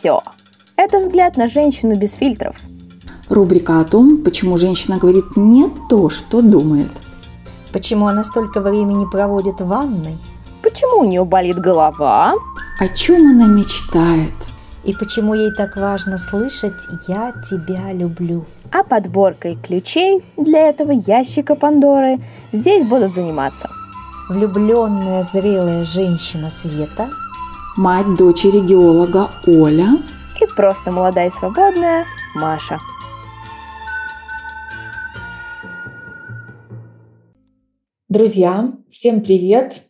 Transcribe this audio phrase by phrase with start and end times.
[0.00, 0.22] Все.
[0.76, 2.56] Это взгляд на женщину без фильтров.
[3.28, 6.88] Рубрика о том, почему женщина говорит не то, что думает.
[7.70, 10.16] Почему она столько времени проводит в ванной?
[10.62, 12.32] Почему у нее болит голова?
[12.78, 14.32] О чем она мечтает?
[14.84, 18.46] И почему ей так важно слышать «я тебя люблю»?
[18.72, 22.20] А подборкой ключей для этого ящика Пандоры
[22.52, 23.68] здесь будут заниматься.
[24.30, 27.10] Влюбленная зрелая женщина Света,
[27.76, 29.86] Мать дочери геолога Оля
[30.40, 32.78] И просто молодая и свободная Маша.
[38.08, 39.84] Друзья, всем привет!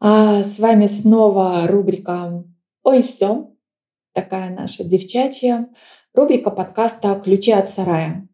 [0.00, 2.42] А с вами снова рубрика
[2.82, 3.50] «Ой, все!»
[4.14, 5.68] Такая наша девчачья
[6.14, 8.26] рубрика подкаста «Ключи от сарая».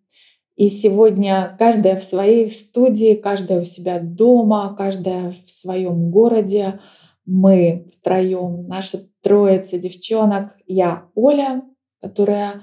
[0.55, 6.79] И сегодня каждая в своей студии, каждая у себя дома, каждая в своем городе.
[7.27, 10.55] Мы втроем, наша троица девчонок.
[10.67, 11.63] Я Оля,
[12.01, 12.63] которая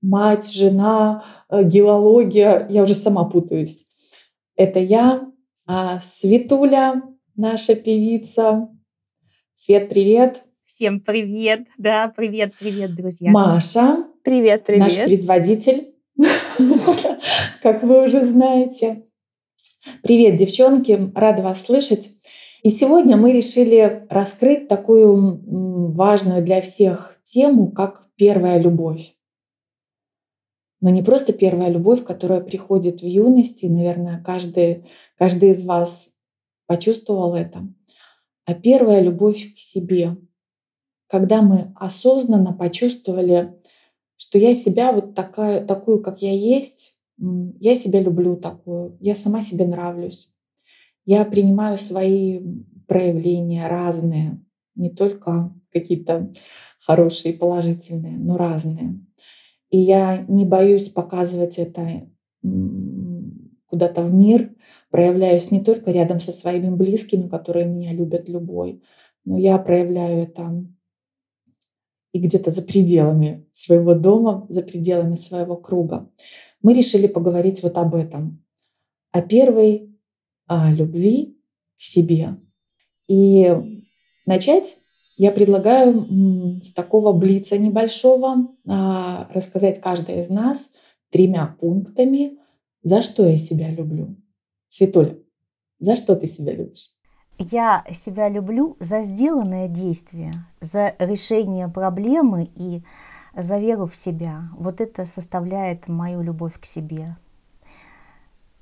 [0.00, 2.66] мать, жена, э, геология.
[2.68, 3.86] Я уже сама путаюсь.
[4.56, 5.26] Это я,
[5.66, 7.02] а Светуля,
[7.36, 8.68] наша певица.
[9.54, 10.44] Свет, привет.
[10.64, 11.68] Всем привет!
[11.78, 13.30] Да, привет, привет, друзья.
[13.30, 14.80] Маша, Привет, привет.
[14.80, 15.94] наш предводитель,
[17.62, 19.04] как вы уже знаете.
[20.02, 22.10] Привет, девчонки, рада вас слышать.
[22.62, 25.42] И сегодня мы решили раскрыть такую
[25.92, 29.16] важную для всех тему, как первая любовь.
[30.80, 36.14] Но не просто первая любовь, которая приходит в юности, наверное, каждый, каждый из вас
[36.66, 37.66] почувствовал это,
[38.44, 40.16] а первая любовь к себе,
[41.08, 43.60] когда мы осознанно почувствовали,
[44.16, 49.40] что я себя вот такая, такую, как я есть, я себя люблю такую, я сама
[49.40, 50.32] себе нравлюсь.
[51.04, 52.40] Я принимаю свои
[52.86, 54.40] проявления разные,
[54.74, 56.32] не только какие-то
[56.80, 59.00] хорошие, положительные, но разные.
[59.70, 62.08] И я не боюсь показывать это
[63.66, 64.54] куда-то в мир,
[64.90, 68.82] проявляюсь не только рядом со своими близкими, которые меня любят любой,
[69.24, 70.66] но я проявляю это
[72.12, 76.10] и где-то за пределами своего дома, за пределами своего круга.
[76.60, 78.44] Мы решили поговорить вот об этом,
[79.10, 79.91] о первой
[80.46, 81.38] о любви
[81.76, 82.36] к себе.
[83.08, 83.54] И
[84.26, 84.78] начать
[85.16, 86.06] я предлагаю
[86.62, 90.74] с такого блица небольшого а, рассказать каждой из нас
[91.10, 92.38] тремя пунктами,
[92.82, 94.16] за что я себя люблю.
[94.68, 95.18] Светуля,
[95.78, 96.90] за что ты себя любишь?
[97.38, 102.82] Я себя люблю за сделанное действие, за решение проблемы и
[103.36, 104.50] за веру в себя.
[104.56, 107.16] Вот это составляет мою любовь к себе.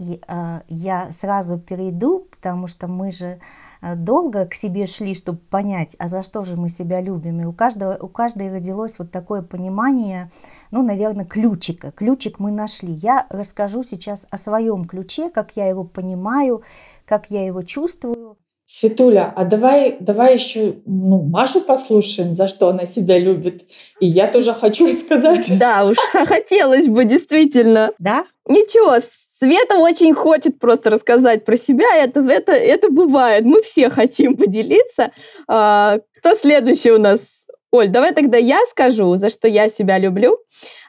[0.00, 3.38] И э, я сразу перейду, потому что мы же
[3.83, 7.38] э, долго к себе шли, чтобы понять, а за что же мы себя любим.
[7.43, 10.31] И у каждого, у каждой родилось вот такое понимание,
[10.71, 11.93] ну, наверное, ключика.
[11.93, 12.94] Ключик мы нашли.
[12.94, 16.62] Я расскажу сейчас о своем ключе, как я его понимаю,
[17.05, 18.38] как я его чувствую.
[18.65, 23.65] Светуля, а давай, давай еще ну, Машу послушаем, за что она себя любит.
[23.99, 25.59] И я тоже хочу рассказать.
[25.59, 27.93] Да уж, хотелось бы, действительно.
[27.99, 28.25] Да?
[28.47, 29.00] Ничего,
[29.42, 31.96] Света очень хочет просто рассказать про себя.
[31.96, 33.44] Это, это, это бывает.
[33.46, 35.12] Мы все хотим поделиться.
[35.48, 37.46] А, кто следующий у нас?
[37.72, 40.36] Оль, давай тогда я скажу, за что я себя люблю.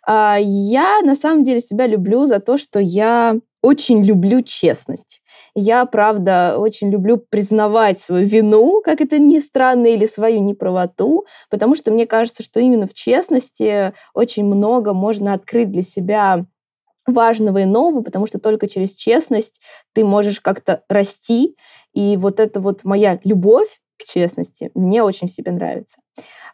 [0.06, 5.22] А, я на самом деле себя люблю за то, что я очень люблю честность.
[5.56, 11.76] Я, правда, очень люблю признавать свою вину, как это ни странно, или свою неправоту, потому
[11.76, 16.46] что мне кажется, что именно в честности очень много можно открыть для себя
[17.12, 19.62] важного и нового, потому что только через честность
[19.94, 21.56] ты можешь как-то расти.
[21.94, 25.98] И вот это вот моя любовь к честности мне очень в себе нравится.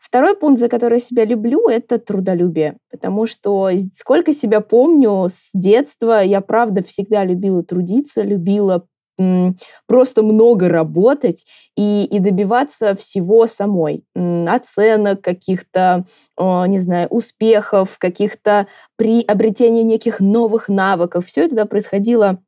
[0.02, 5.50] Второй пункт, за который я себя люблю, это трудолюбие, потому что сколько себя помню с
[5.54, 8.86] детства, я правда всегда любила трудиться, любила
[9.88, 14.04] просто много работать и, и добиваться всего самой.
[14.16, 16.06] Оценок каких-то,
[16.40, 21.26] не знаю, успехов, каких-то приобретения неких новых навыков.
[21.26, 22.40] Все это да, происходило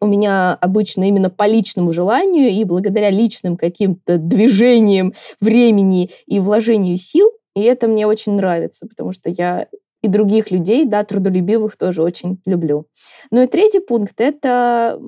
[0.00, 6.96] у меня обычно именно по личному желанию и благодаря личным каким-то движениям времени и вложению
[6.96, 7.30] сил.
[7.54, 9.68] И это мне очень нравится, потому что я
[10.02, 12.86] и других людей, да, трудолюбивых тоже очень люблю.
[13.30, 14.98] Ну и третий пункт— это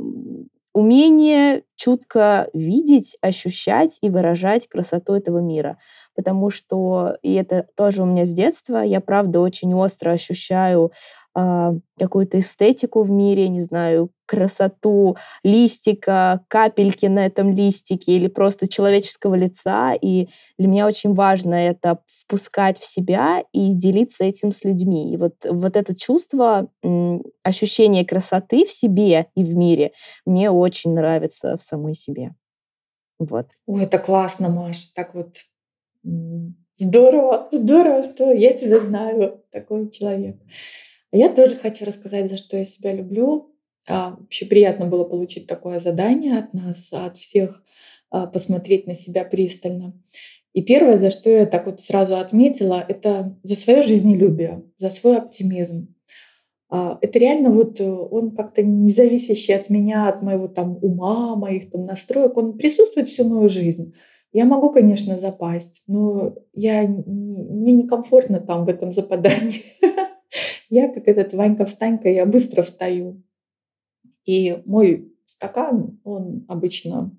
[0.75, 5.79] умение чутко видеть, ощущать и выражать красоту этого мира.
[6.17, 10.93] Потому что, и это тоже у меня с детства, я правда очень остро ощущаю
[11.35, 19.35] какую-то эстетику в мире, не знаю, красоту листика, капельки на этом листике или просто человеческого
[19.35, 19.95] лица.
[20.01, 20.29] И
[20.59, 25.13] для меня очень важно это впускать в себя и делиться этим с людьми.
[25.13, 26.69] И вот, вот это чувство,
[27.43, 29.93] ощущение красоты в себе и в мире
[30.25, 32.35] мне очень нравится в самой себе.
[33.19, 33.49] Вот.
[33.67, 34.87] Ой, это классно, Маш.
[34.95, 35.37] Так вот
[36.77, 40.37] здорово, здорово, что я тебя знаю, такой человек.
[41.16, 43.55] Я тоже хочу рассказать, за что я себя люблю.
[43.88, 47.62] А, вообще приятно было получить такое задание от нас, от всех,
[48.11, 49.94] а, посмотреть на себя пристально.
[50.55, 55.19] И первое, за что я так вот сразу отметила, это за свое жизнелюбие, за свой
[55.19, 55.94] оптимизм.
[56.69, 61.70] А, это реально вот э, он как-то независящий от меня, от моего там ума, моих
[61.70, 63.94] там настроек, он присутствует всю мою жизнь.
[64.32, 69.62] Я могу, конечно, запасть, но я, мне некомфортно там в этом западании.
[70.75, 73.23] Я, как этот Ванька-встанька, я быстро встаю.
[74.25, 77.17] И мой стакан, он обычно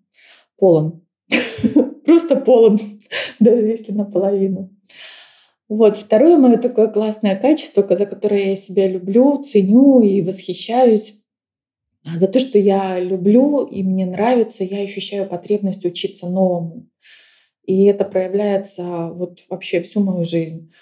[0.58, 1.06] полон.
[2.06, 2.78] Просто полон,
[3.40, 4.76] даже если наполовину.
[5.70, 5.96] Вот.
[5.96, 11.22] Второе мое такое классное качество, за которое я себя люблю, ценю и восхищаюсь,
[12.04, 16.90] а за то, что я люблю и мне нравится, я ощущаю потребность учиться новому.
[17.64, 20.74] И это проявляется вот вообще всю мою жизнь.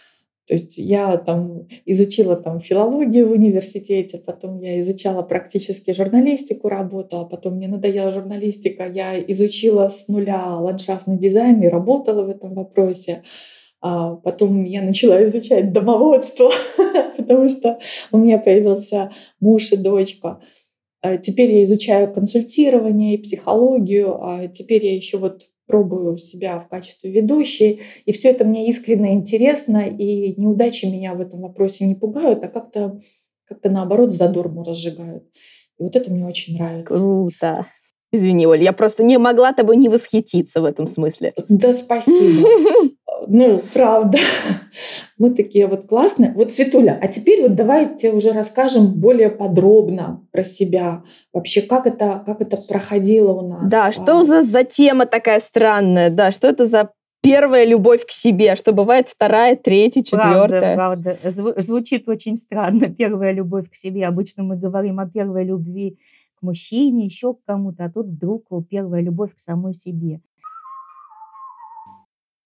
[0.48, 7.24] То есть я там изучила там филологию в университете, потом я изучала практически журналистику, работала,
[7.24, 13.24] потом мне надоела журналистика, я изучила с нуля ландшафтный дизайн и работала в этом вопросе.
[13.80, 16.52] А потом я начала изучать домоводство,
[17.18, 17.80] потому что
[18.12, 20.42] у меня появился муж и дочка.
[21.02, 26.68] А теперь я изучаю консультирование и психологию, а теперь я еще вот пробую себя в
[26.68, 31.96] качестве ведущей, и все это мне искренне интересно, и неудачи меня в этом вопросе не
[31.96, 33.00] пугают, а как-то
[33.46, 35.24] как наоборот задорму разжигают.
[35.80, 36.96] И вот это мне очень нравится.
[36.96, 37.66] Круто.
[38.12, 41.34] Извини, Оль, я просто не могла тобой не восхититься в этом смысле.
[41.50, 42.48] Да, спасибо.
[43.28, 44.18] Ну, правда.
[45.18, 46.34] Мы такие вот классные.
[46.34, 51.04] Вот, Светуля, а теперь вот давайте уже расскажем более подробно про себя.
[51.32, 53.72] Вообще, как это, как это проходило у нас.
[53.72, 56.10] Да, что за, за тема такая странная?
[56.10, 56.92] Да, что это за
[57.22, 60.76] первая любовь к себе, что бывает вторая, третья, четвертая.
[60.76, 61.62] Правда, правда.
[61.62, 64.06] Звучит очень странно, первая любовь к себе.
[64.06, 65.98] Обычно мы говорим о первой любви
[66.40, 70.22] к мужчине, еще к кому-то, а тут вдруг первая любовь к самой себе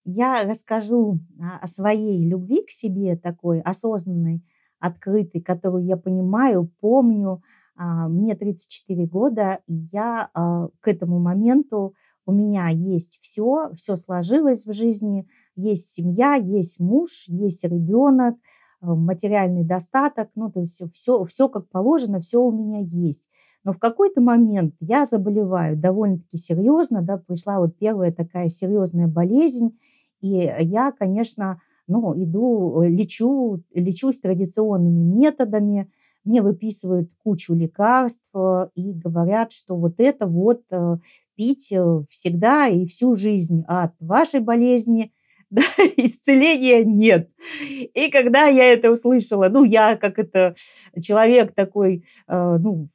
[0.07, 1.19] я расскажу
[1.61, 4.41] о своей любви к себе, такой осознанной,
[4.79, 7.41] открытой, которую я понимаю, помню.
[7.75, 11.93] А, мне 34 года, и я а, к этому моменту
[12.25, 18.35] у меня есть все, все сложилось в жизни, есть семья, есть муж, есть ребенок,
[18.81, 23.29] э, материальный достаток, ну то есть все, все как положено, все у меня есть.
[23.63, 29.77] Но в какой-то момент я заболеваю довольно-таки серьезно, да, пришла вот первая такая серьезная болезнь,
[30.21, 35.89] и я, конечно, ну, иду, э, лечу, лечусь традиционными методами,
[36.23, 40.97] мне выписывают кучу лекарств э, и говорят, что вот это вот э,
[41.35, 41.71] пить
[42.09, 45.13] всегда и всю жизнь от вашей болезни
[45.49, 45.61] да,
[45.95, 47.29] исцеления нет.
[47.61, 50.55] И когда я это услышала, ну, я как это
[51.01, 52.89] человек такой, ну,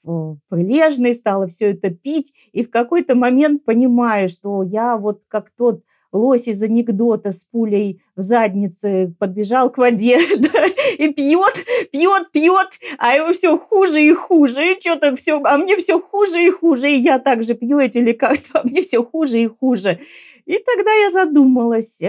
[0.50, 5.82] прилежный, стала все это пить, и в какой-то момент понимаю, что я вот как тот
[6.12, 10.66] лось из анекдота с пулей в заднице подбежал к воде да,
[10.98, 11.54] и пьет,
[11.90, 16.44] пьет, пьет, а ему все хуже и хуже, и что-то все, а мне все хуже
[16.44, 20.00] и хуже, и я также пью эти лекарства, а мне все хуже и хуже.
[20.44, 22.00] И тогда я задумалась,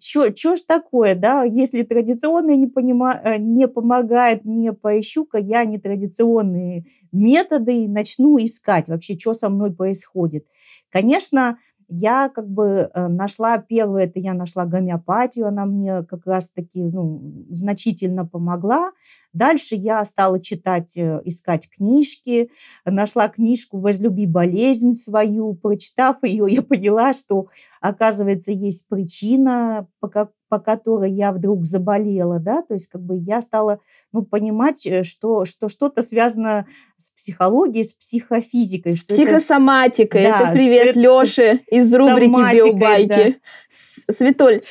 [0.00, 6.84] что ж такое, да, если традиционное не, понима, э, не помогает, не поищу-ка я нетрадиционные
[7.12, 10.44] методы и начну искать вообще, что со мной происходит.
[10.90, 16.82] Конечно, я как бы э, нашла первое, это я нашла гомеопатию, она мне как раз-таки
[16.82, 18.92] ну, значительно помогла.
[19.32, 22.50] Дальше я стала читать, э, искать книжки,
[22.84, 27.48] нашла книжку «Возлюби болезнь свою», прочитав ее, я поняла, что,
[27.80, 33.16] оказывается, есть причина, по, как, по которой я вдруг заболела, да, то есть как бы
[33.16, 33.80] я стала
[34.12, 38.92] ну, понимать, э, что, что что-то связано с психологией, с психофизикой.
[38.92, 40.22] С психосоматикой.
[40.22, 40.98] Это, да, это привет с...
[40.98, 43.40] Лёше из рубрики «Биобайки».
[43.68, 44.14] Да.
[44.14, 44.62] Светоль,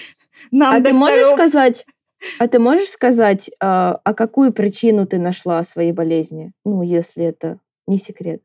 [0.52, 0.92] Нам а докторов...
[0.92, 1.86] ты можешь сказать,
[2.40, 6.54] а ты можешь сказать, а, а какую причину ты нашла своей болезни?
[6.64, 8.42] Ну, если это не секрет.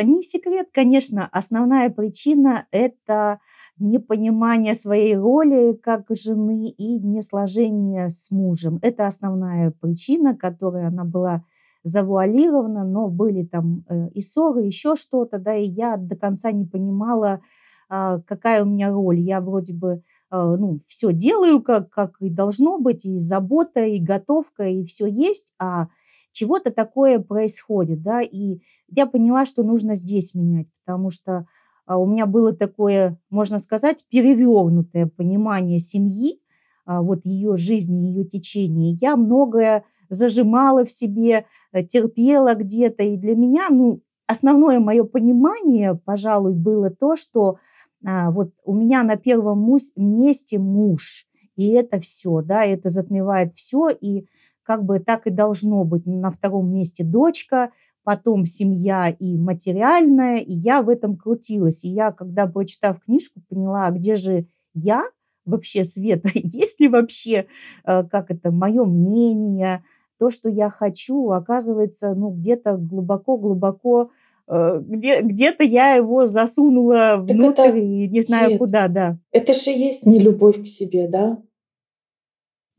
[0.00, 1.28] Не секрет, конечно.
[1.30, 3.40] Основная причина– это
[3.82, 8.78] непонимание своей роли как жены и несложение с мужем.
[8.82, 11.44] Это основная причина, которая она была
[11.84, 16.64] завуалирована, но были там э, и ссоры, еще что-то, да, и я до конца не
[16.64, 17.40] понимала,
[17.88, 19.18] а, какая у меня роль.
[19.18, 23.98] Я вроде бы а, ну, все делаю, как, как и должно быть, и забота, и
[23.98, 25.88] готовка, и все есть, а
[26.32, 31.46] чего-то такое происходит, да, и я поняла, что нужно здесь менять, потому что
[31.86, 36.38] у меня было такое, можно сказать, перевернутое понимание семьи,
[36.84, 38.96] а, вот ее жизни, ее течения.
[39.00, 45.94] Я многое зажимала в себе, э, терпела где-то, и для меня, ну, основное мое понимание,
[45.94, 47.58] пожалуй, было то, что
[48.04, 53.88] а, вот у меня на первом месте муж, и это все, да, это затмевает все,
[53.88, 54.26] и
[54.62, 56.06] как бы так и должно быть.
[56.06, 57.70] На втором месте дочка,
[58.04, 61.84] потом семья и материальная, и я в этом крутилась.
[61.84, 65.04] И я, когда, прочитав книжку, поняла, где же я
[65.44, 67.46] вообще, Света, есть ли вообще,
[67.84, 69.84] э, как это, мое мнение,
[70.18, 74.10] то, что я хочу, оказывается, ну, где-то глубоко-глубоко
[74.46, 79.18] э, где, где-то я его засунула внутрь это, и не знаю Свет, куда, да.
[79.32, 81.38] Это же есть не любовь к себе, да?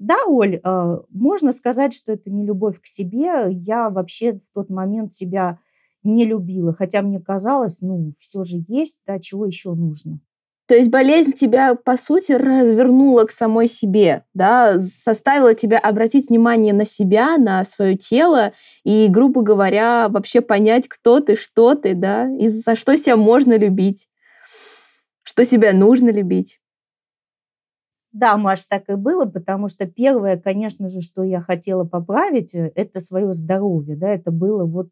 [0.03, 3.47] Да, Оль, э, можно сказать, что это не любовь к себе.
[3.51, 5.59] Я вообще в тот момент себя
[6.03, 10.19] не любила, хотя мне казалось, ну, все же есть, да, чего еще нужно.
[10.67, 16.73] То есть болезнь тебя, по сути, развернула к самой себе, да, заставила тебя обратить внимание
[16.73, 18.51] на себя, на свое тело
[18.83, 23.57] и, грубо говоря, вообще понять, кто ты, что ты, да, и за что себя можно
[23.57, 24.09] любить,
[25.23, 26.59] что себя нужно любить.
[28.13, 32.71] Да, Маш, так и было, потому что первое, конечно же, что я хотела поправить, э,
[32.75, 33.95] это свое здоровье.
[33.95, 34.89] Да, это было вот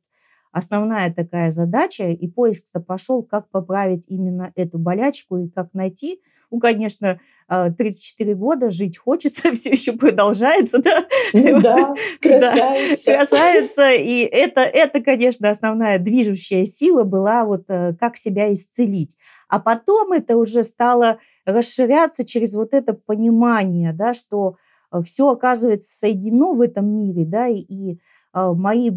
[0.52, 6.20] основная такая задача, и поиск-то пошел, как поправить именно эту болячку и как найти.
[6.50, 7.20] Ну, конечно,
[7.52, 11.06] 34 а, года жить хочется, все еще продолжается, да?
[11.62, 13.14] Да, красавица.
[13.14, 13.92] красавица.
[13.92, 19.18] И это, это, конечно, основная движущая сила была вот э, как себя исцелить.
[19.50, 24.56] А потом это уже стало расширяться через вот это понимание, да, что
[24.92, 28.00] э, все оказывается соединено в этом мире, да, и, и
[28.34, 28.90] а, мои,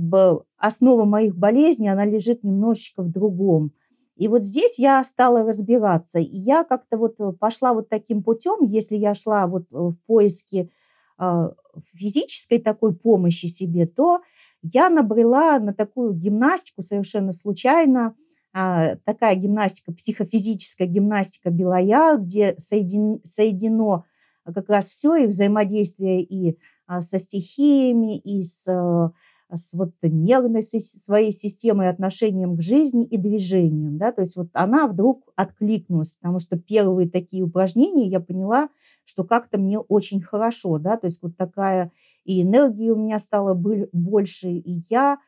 [0.59, 3.73] основа моих болезней, она лежит немножечко в другом.
[4.17, 8.65] И вот здесь я стала разбираться, и я как-то вот э, пошла вот таким путем,
[8.65, 10.71] если я шла вот э, в поиске
[11.17, 11.53] а,
[11.95, 14.21] физической такой помощи себе, то
[14.63, 18.17] я набрела на такую гимнастику совершенно случайно,
[18.53, 24.05] а, такая гимнастика, психофизическая гимнастика Белая, где соедин, соединено
[24.45, 29.13] как раз все и взаимодействие и а, со стихиями, и с, а,
[29.53, 33.99] с вот нервной своей системой, отношением к жизни и движением.
[33.99, 34.13] Да?
[34.13, 38.69] То есть вот она вдруг откликнулась, потому что первые такие упражнения я поняла,
[39.05, 40.79] что как-то мне очень хорошо.
[40.79, 40.97] Да?
[40.97, 41.93] То есть вот такая
[42.25, 45.19] и энергии у меня стало больше, и я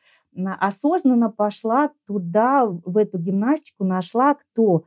[0.59, 4.83] осознанно пошла туда, в эту гимнастику, нашла, кто,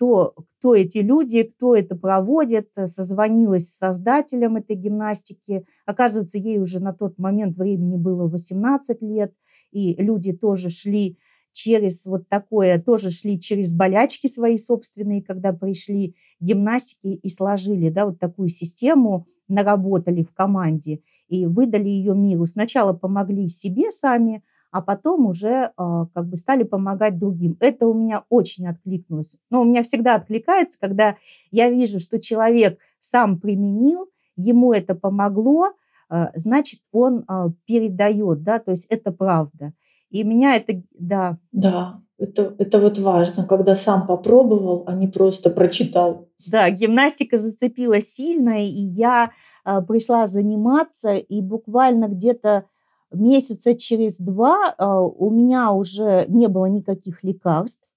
[0.00, 5.66] кто, кто эти люди, кто это проводит, созвонилась с создателем этой гимнастики.
[5.84, 9.34] Оказывается, ей уже на тот момент времени было 18 лет,
[9.72, 11.18] и люди тоже шли
[11.52, 18.06] через вот такое, тоже шли через болячки свои собственные, когда пришли гимнастики и сложили, да,
[18.06, 22.46] вот такую систему, наработали в команде и выдали ее миру.
[22.46, 27.56] Сначала помогли себе сами, а потом уже а, как бы стали помогать другим.
[27.60, 29.36] Это у меня очень откликнулось.
[29.50, 31.16] Но у меня всегда откликается, когда
[31.50, 35.72] я вижу, что человек сам применил, ему это помогло,
[36.08, 39.72] а, значит, он а, передает, да, то есть это правда.
[40.10, 41.38] И меня это, да.
[41.52, 46.28] Да, это, это вот важно, когда сам попробовал, а не просто прочитал.
[46.50, 49.30] Да, гимнастика зацепила сильно, и я
[49.62, 52.64] пришла заниматься, и буквально где-то
[53.12, 57.88] месяца через два а, у меня уже не было никаких лекарств,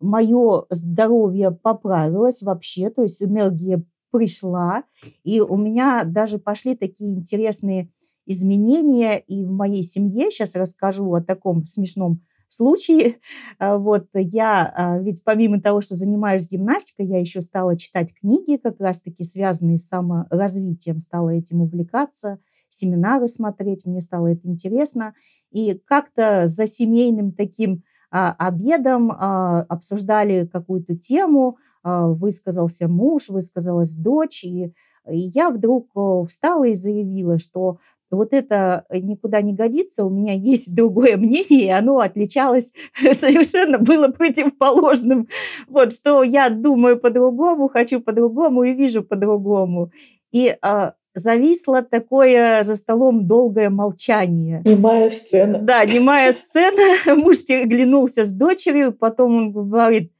[0.00, 4.84] мое здоровье поправилось вообще, то есть энергия пришла,
[5.24, 7.90] и у меня даже пошли такие интересные
[8.26, 10.30] изменения и в моей семье.
[10.30, 13.16] Сейчас расскажу о таком смешном случае.
[13.58, 18.58] А, вот я, а, ведь помимо того, что занимаюсь гимнастикой, я еще стала читать книги,
[18.58, 22.38] как раз-таки связанные с саморазвитием, стала этим увлекаться–
[22.72, 25.14] семинары смотреть, мне стало это интересно.
[25.50, 33.94] И как-то за семейным таким а, обедом а, обсуждали какую-то тему, а, высказался муж, высказалась
[33.94, 34.72] дочь, и,
[35.08, 35.90] и я вдруг
[36.28, 37.78] встала и заявила, что
[38.10, 44.08] вот это никуда не годится, у меня есть другое мнение, и оно отличалось совершенно было
[44.08, 45.28] противоположным.
[45.66, 49.90] Вот что я думаю по-другому, хочу по-другому и вижу по-другому.
[50.32, 54.62] И а, зависло такое за столом долгое молчание.
[54.64, 55.58] Немая сцена.
[55.58, 57.16] Да, немая сцена.
[57.16, 60.12] Муж переглянулся с дочерью, потом он говорит,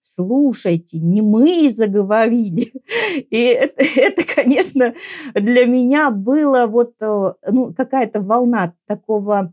[0.00, 2.72] слушайте, не мы заговорили.
[3.30, 4.94] И это, это, конечно,
[5.34, 9.52] для меня было вот э, ну, какая-то волна такого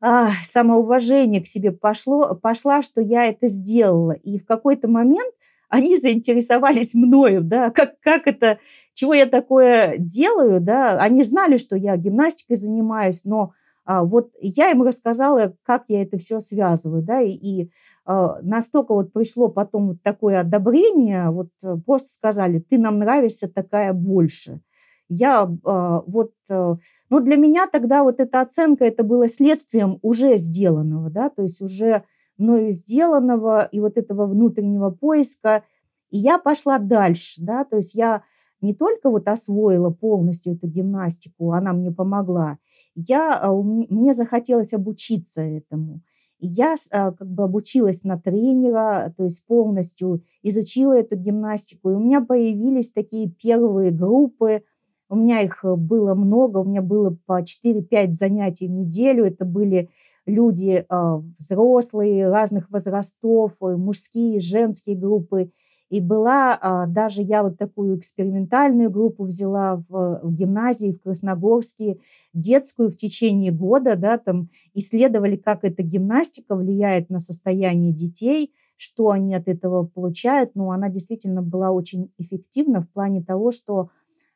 [0.00, 4.12] а, самоуважения к себе пошло, пошла, что я это сделала.
[4.12, 5.34] И в какой-то момент
[5.68, 8.58] они заинтересовались мною, да, как, как это,
[8.98, 13.52] чего я такое делаю, да, они знали, что я гимнастикой занимаюсь, но
[13.84, 17.70] а, вот я им рассказала, как я это все связываю, да, и, и
[18.04, 23.48] а, настолько вот пришло потом вот такое одобрение, вот э, просто сказали, ты нам нравишься
[23.48, 24.62] такая больше.
[25.08, 26.76] Я а, вот, э,
[27.08, 31.60] ну для меня тогда вот эта оценка, это было следствием уже сделанного, да, то есть
[31.60, 32.02] уже
[32.36, 35.62] мною сделанного и вот этого внутреннего поиска.
[36.10, 38.24] И я пошла дальше, да, то есть я
[38.60, 42.58] не только вот освоила полностью эту гимнастику, она мне помогла,
[42.94, 46.00] я, а, мне захотелось обучиться этому.
[46.40, 51.90] Я а, как бы обучилась на тренера, то есть полностью изучила эту гимнастику.
[51.90, 54.62] И у меня появились такие первые группы.
[55.08, 59.24] У меня их э, было много, у меня было по 4-5 занятий в неделю.
[59.24, 59.90] Это были
[60.26, 65.50] люди а, взрослые, разных возрастов, э, мужские, женские группы.
[65.90, 71.98] И была а, даже я вот такую экспериментальную группу взяла в, в гимназии в Красногорске,
[72.34, 79.10] детскую в течение года, да, там исследовали, как эта гимнастика влияет на состояние детей, что
[79.10, 80.54] они от этого получают.
[80.54, 83.90] Ну, она действительно была очень эффективна в плане того, что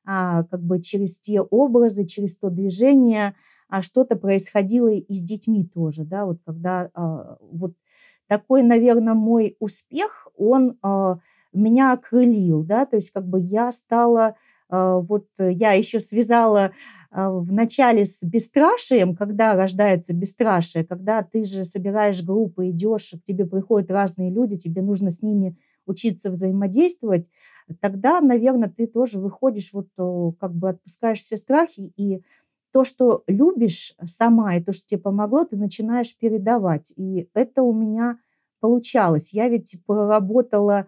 [0.05, 3.35] а, как бы через те образы, через то движение
[3.73, 7.73] а что-то происходило и с детьми тоже, да, вот когда а, вот
[8.27, 11.21] такой, наверное, мой успех, он а,
[11.53, 14.37] меня окрылил, да, то есть как бы я стала,
[14.69, 16.73] а, вот я еще связала
[17.11, 23.23] а, в начале с бесстрашием, когда рождается бесстрашие, когда ты же собираешь группы, идешь, к
[23.23, 27.29] тебе приходят разные люди, тебе нужно с ними учиться взаимодействовать,
[27.81, 29.89] тогда, наверное, ты тоже выходишь, вот
[30.39, 32.23] как бы отпускаешь все страхи, и
[32.73, 36.93] то, что любишь сама, и то, что тебе помогло, ты начинаешь передавать.
[36.97, 38.19] И это у меня
[38.61, 39.33] получалось.
[39.33, 40.87] Я ведь проработала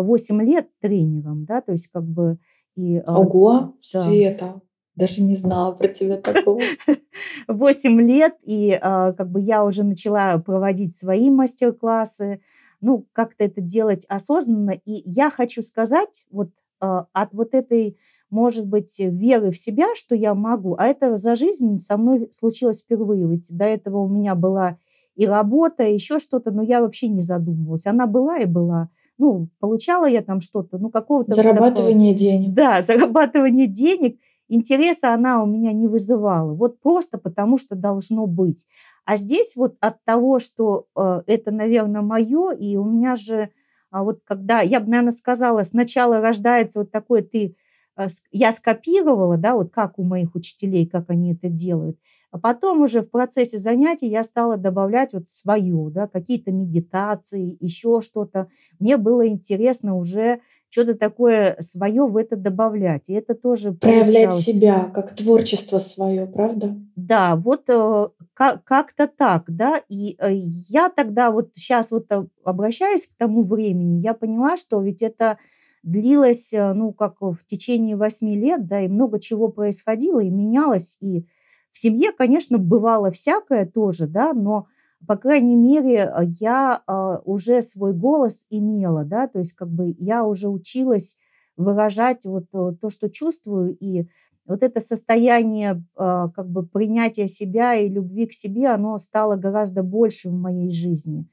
[0.00, 2.38] 8 лет тренером, да, то есть как бы...
[2.74, 4.00] И, а, Ого, да.
[4.00, 4.62] Света,
[4.94, 6.60] даже не знала про тебя такого.
[7.48, 12.40] 8 лет, и а, как бы я уже начала проводить свои мастер-классы,
[12.80, 14.72] ну, как-то это делать осознанно.
[14.84, 16.50] И я хочу сказать, вот
[16.80, 17.96] а, от вот этой,
[18.28, 22.80] может быть, веры в себя, что я могу, а это за жизнь со мной случилось
[22.80, 23.26] впервые.
[23.28, 24.78] Ведь до этого у меня была
[25.14, 27.86] и работа, и еще что-то, но я вообще не задумывалась.
[27.86, 31.34] Она была и была ну, получала я там что-то, ну, какого-то...
[31.34, 32.54] Зарабатывание такого, денег.
[32.54, 34.18] Да, зарабатывание денег.
[34.48, 36.52] Интереса она у меня не вызывала.
[36.52, 38.66] Вот просто потому, что должно быть.
[39.04, 43.50] А здесь вот от того, что э, это, наверное, мое, и у меня же,
[43.90, 47.56] а вот когда, я бы, наверное, сказала, сначала рождается вот такой ты,
[47.96, 51.98] э, я скопировала, да, вот как у моих учителей, как они это делают,
[52.32, 58.00] а потом уже в процессе занятий я стала добавлять вот свое, да, какие-то медитации, еще
[58.00, 58.48] что-то.
[58.80, 60.40] Мне было интересно уже
[60.70, 63.10] что-то такое свое в это добавлять.
[63.10, 64.44] И это тоже проявлять получалось.
[64.44, 66.74] себя как творчество свое, правда?
[66.96, 69.82] Да, вот э, как-то так, да.
[69.90, 72.06] И э, я тогда вот сейчас вот
[72.42, 75.36] обращаюсь к тому времени, я поняла, что ведь это
[75.82, 80.96] длилось, э, ну, как в течение восьми лет, да, и много чего происходило, и менялось,
[81.02, 81.26] и
[81.72, 84.66] в семье, конечно, бывало всякое тоже, да, но,
[85.08, 89.96] по крайней мере, э, я э, уже свой голос имела, да, то есть как бы
[89.98, 91.16] я уже училась
[91.56, 94.06] выражать вот э, то, что чувствую, и
[94.44, 100.30] вот это состояние как бы принятия себя и любви к себе, оно стало гораздо больше
[100.30, 101.26] в моей жизни.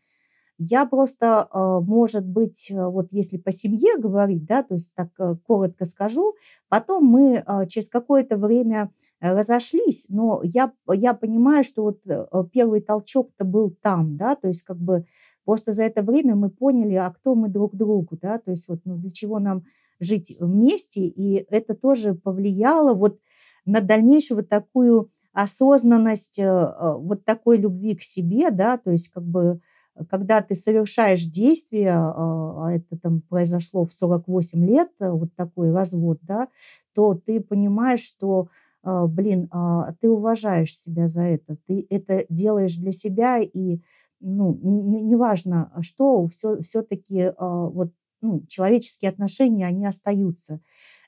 [0.61, 5.07] Я просто, а, может быть, э, вот если по семье говорить, да, то есть так
[5.17, 6.35] э, коротко скажу,
[6.67, 8.91] потом мы а, через какое-то время
[9.21, 12.01] э, разошлись, но я, я понимаю, что вот
[12.51, 15.05] первый толчок-то был там, да, то есть как бы
[15.45, 18.81] просто за это время мы поняли, а кто мы друг другу, да, то есть вот
[18.83, 19.63] ну, для чего нам
[20.01, 23.17] жить вместе, и это тоже повлияло вот
[23.63, 29.61] на дальнейшую вот такую осознанность, вот такой любви к себе, да, то есть как бы
[30.09, 35.71] когда ты совершаешь действие, а, а это там произошло в 48 лет, э, вот такой
[35.71, 36.47] развод, да,
[36.93, 38.49] то ты понимаешь, что
[38.81, 39.49] а, блин,
[39.99, 43.81] ты уважаешь себя за это, ты это делаешь для себя, и
[44.21, 50.61] ну, неважно, не что, все, все-таки вот, ну, человеческие отношения, они остаются.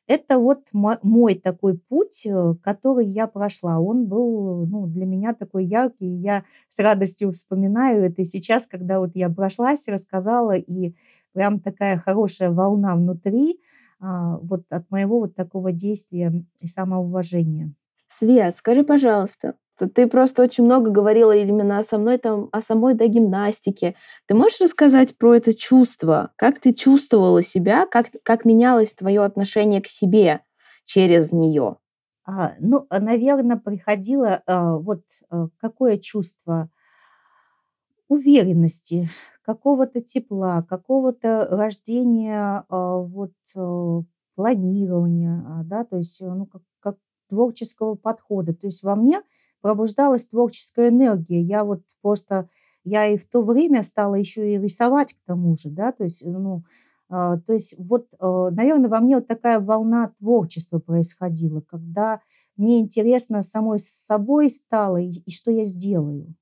[0.07, 3.79] Это вот мой такой путь, э, который я прошла.
[3.79, 6.05] Он был ну, для меня такой яркий.
[6.07, 10.95] Я с радостью вспоминаю это сейчас, когда вот я прошлась, рассказала, и
[11.33, 13.59] прям такая хорошая волна внутри
[13.99, 17.71] а, вот от моего вот такого действия и самоуважения.
[18.09, 19.53] Свет, скажи, пожалуйста,
[19.87, 23.95] ты просто очень много говорила именно со мной там, о самой да, гимнастике.
[24.27, 26.31] Ты можешь рассказать про это чувство?
[26.35, 27.85] Как ты чувствовала себя?
[27.85, 30.41] Как, как менялось твое отношение к себе
[30.85, 31.77] через нее?
[32.25, 36.69] А, ну, наверное, приходило а, вот а, какое чувство
[38.07, 39.09] уверенности,
[39.43, 44.01] какого-то тепла, какого-то рождения, а, вот а,
[44.35, 46.97] планирования, а, да, то есть ну, как, как
[47.29, 48.53] творческого подхода.
[48.53, 49.21] То есть во мне
[49.61, 51.41] пробуждалась творческая энергия.
[51.41, 52.49] Я вот просто,
[52.83, 56.25] я и в то время стала еще и рисовать к тому же, да, то есть,
[56.25, 56.63] ну,
[57.09, 62.21] э, то есть вот, э, наверное, во мне вот такая волна творчества происходила, когда
[62.57, 66.35] мне интересно самой собой стало, и, и что я сделаю.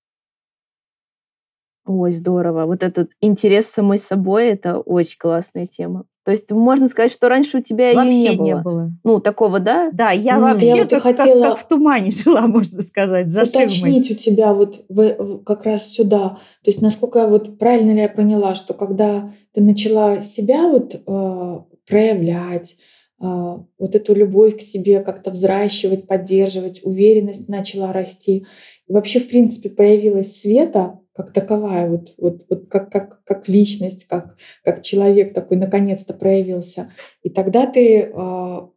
[1.92, 2.68] Ой, здорово.
[2.68, 6.06] Вот этот интерес самой собой– это очень классная тема.
[6.24, 8.46] То есть можно сказать, что раньше у тебя вообще ее не было.
[8.46, 8.92] не было.
[9.04, 9.90] Ну, такого, да?
[9.92, 10.40] Да, я mm.
[10.40, 14.12] вообще я как, хотела как, как в тумане жила, можно сказать, за Уточнить ширмой.
[14.12, 16.38] у тебя вот в, в, как раз сюда.
[16.64, 21.60] То есть насколько вот правильно ли я поняла, что когда ты начала себя вот э,
[21.88, 22.78] проявлять,
[23.20, 28.46] э, вот эту любовь к себе как-то взращивать, поддерживать, уверенность начала расти.
[28.88, 34.06] И вообще, в принципе, появилась Света, как таковая, вот, вот, вот как, как, как личность,
[34.06, 36.94] как, как человек такой наконец-то проявился.
[37.24, 38.70] И тогда ты а,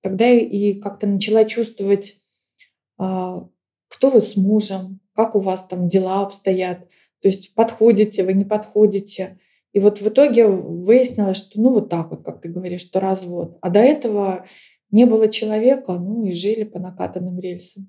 [0.00, 2.22] тогда и как-то начала чувствовать,
[2.96, 3.44] а,
[3.88, 6.88] кто вы с мужем, как у вас там дела обстоят,
[7.20, 9.40] то есть подходите вы, не подходите.
[9.72, 13.58] И вот в итоге выяснилось, что ну вот так вот, как ты говоришь, что развод.
[13.62, 14.46] А до этого
[14.92, 17.88] не было человека, ну и жили по накатанным рельсам.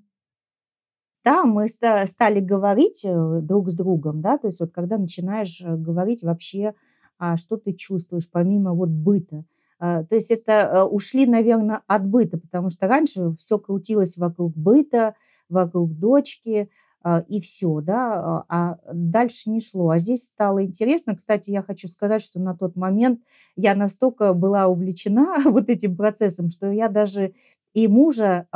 [1.23, 5.75] Да, мы стали говорить э, друг с другом, да, то есть вот когда начинаешь э,
[5.75, 6.73] говорить вообще,
[7.19, 9.43] а, что ты чувствуешь помимо вот быта.
[9.77, 14.55] А, то есть это э, ушли, наверное, от быта, потому что раньше все крутилось вокруг
[14.55, 15.13] быта,
[15.47, 16.69] вокруг дочки,
[17.03, 19.91] а, и все, да, а дальше не шло.
[19.91, 21.15] А здесь стало интересно.
[21.15, 23.21] Кстати, я хочу сказать, что на тот момент
[23.55, 27.33] я настолько была увлечена вот этим процессом, что я даже
[27.75, 28.47] и мужа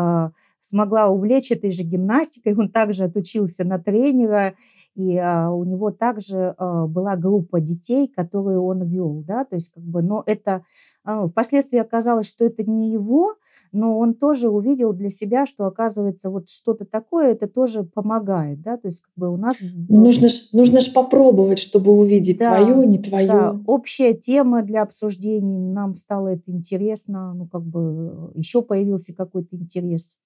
[0.69, 2.56] смогла увлечь этой же гимнастикой.
[2.56, 4.56] Он также отучился на тренера,
[4.95, 9.71] и а, у него также а, была группа детей, которую он вел, да, то есть
[9.73, 10.63] как бы, но это
[11.04, 13.36] а, впоследствии оказалось, что это не его,
[13.73, 18.78] но он тоже увидел для себя, что оказывается вот что-то такое, это тоже помогает, да,
[18.78, 19.58] то есть как бы у нас...
[19.60, 23.28] Ну, нужно ж, нужно ж попробовать, чтобы увидеть да, твое, не твое.
[23.28, 29.58] Да, общая тема для обсуждений, нам стало это интересно, ну как бы еще появился какой-то
[29.58, 30.17] интерес.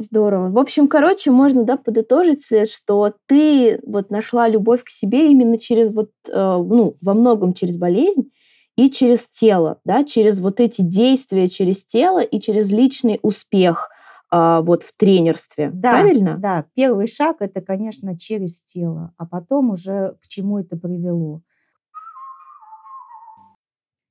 [0.00, 0.48] Здорово.
[0.48, 5.58] В общем, короче, можно, да, подытожить, Свет, что ты вот нашла любовь к себе именно
[5.58, 8.30] через вот, э, ну, во многом через болезнь
[8.76, 13.90] и через тело, да, через вот эти действия через тело и через личный успех
[14.32, 15.70] э, вот в тренерстве.
[15.70, 16.38] Да, Правильно?
[16.38, 21.42] Да, первый шаг это, конечно, через тело, а потом уже к чему это привело.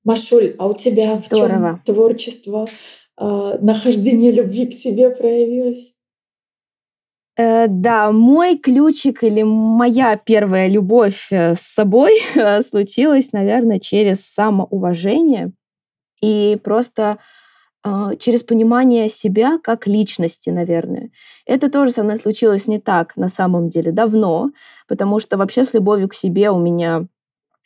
[0.04, 1.80] Машуль, а у тебя Здорово.
[1.82, 2.68] в чем творчество?
[3.20, 5.96] Э, нахождение любви к себе проявилось?
[7.40, 12.22] Э, да, мой ключик или моя первая любовь э, с собой
[12.70, 15.54] случилась, наверное, через самоуважение
[16.22, 17.20] и просто
[17.86, 21.12] э, через понимание себя как личности, наверное.
[21.46, 24.52] Это тоже со мной случилось не так на самом деле давно,
[24.90, 27.08] потому что вообще с любовью к себе у меня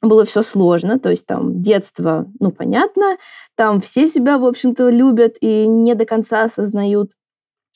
[0.04, 3.18] было все сложно, то есть там детство, ну, понятно,
[3.56, 7.12] там все себя, в общем-то, любят и не до конца осознают.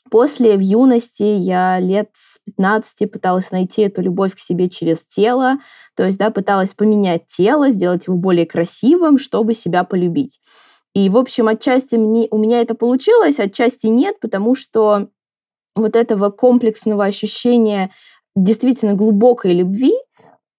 [0.10, 5.58] После, в юности, я лет с 15 пыталась найти эту любовь к себе через тело,
[5.96, 10.40] то есть, да, пыталась поменять тело, сделать его более красивым, чтобы себя полюбить.
[10.94, 15.10] И, в общем, отчасти мне, у меня это получилось, отчасти нет, потому что
[15.76, 17.92] вот этого комплексного ощущения
[18.36, 19.94] действительно глубокой любви,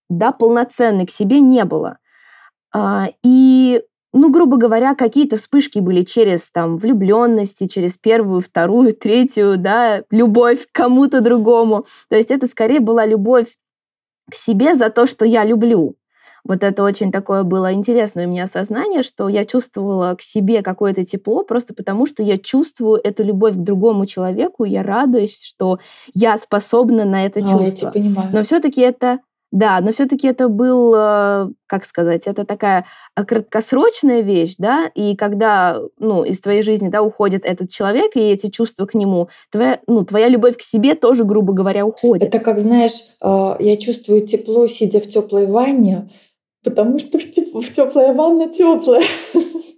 [0.09, 1.99] да, полноценной к себе не было.
[2.75, 9.57] А, и, ну, грубо говоря, какие-то вспышки были через там влюбленности, через первую, вторую, третью,
[9.59, 11.87] да, любовь к кому-то другому.
[12.09, 13.57] То есть это скорее была любовь
[14.31, 15.97] к себе за то, что я люблю.
[16.45, 21.05] Вот это очень такое было интересное у меня осознание, что я чувствовала к себе какое-то
[21.05, 25.79] тепло просто потому, что я чувствую эту любовь к другому человеку, я радуюсь, что
[26.15, 27.73] я способна на это А, я чувство.
[27.75, 28.31] тебя понимаю.
[28.33, 29.19] Но все-таки это,
[29.51, 32.85] да, но все-таки это был, э, как сказать, это такая
[33.17, 38.21] э, краткосрочная вещь, да, и когда, ну, из твоей жизни, да, уходит этот человек, и
[38.21, 42.29] эти чувства к нему, твоя, ну, твоя любовь к себе тоже, грубо говоря, уходит.
[42.29, 46.11] Это как, знаешь, э, я чувствую тепло, сидя в теплой ванне,
[46.63, 49.03] потому что в, теп- в теплая ванна теплая.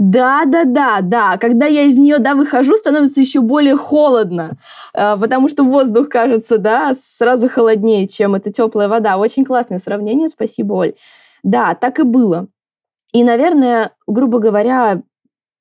[0.00, 1.38] Да, да, да, да.
[1.38, 4.52] Когда я из нее, да, выхожу, становится еще более холодно,
[4.94, 9.16] э, потому что воздух кажется, да, сразу холоднее, чем эта теплая вода.
[9.18, 10.94] Очень классное сравнение, спасибо, Оль.
[11.42, 12.46] Да, так и было.
[13.12, 15.02] И, наверное, грубо говоря,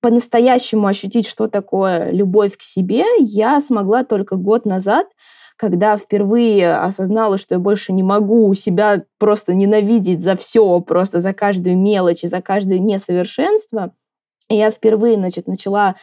[0.02, 5.08] по-настоящему ощутить, что такое любовь к себе, я смогла только год назад,
[5.56, 11.34] когда впервые осознала, что я больше не могу себя просто ненавидеть за все, просто за
[11.34, 13.94] каждую мелочь и за каждое несовершенство.
[14.50, 15.96] Я впервые, значит, начала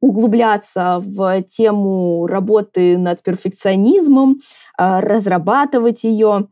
[0.00, 4.40] углубляться в тему работы над перфекционизмом,
[4.76, 6.48] а, разрабатывать ее,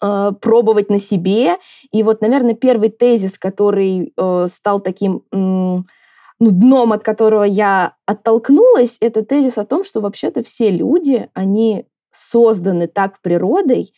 [0.00, 1.56] а, пробовать на себе.
[1.90, 5.84] И вот, наверное, первый тезис, который э, стал таким ну,
[6.38, 12.86] дном, от которого я оттолкнулась, это тезис о том, что вообще-то все люди, они созданы
[12.86, 13.92] так природой,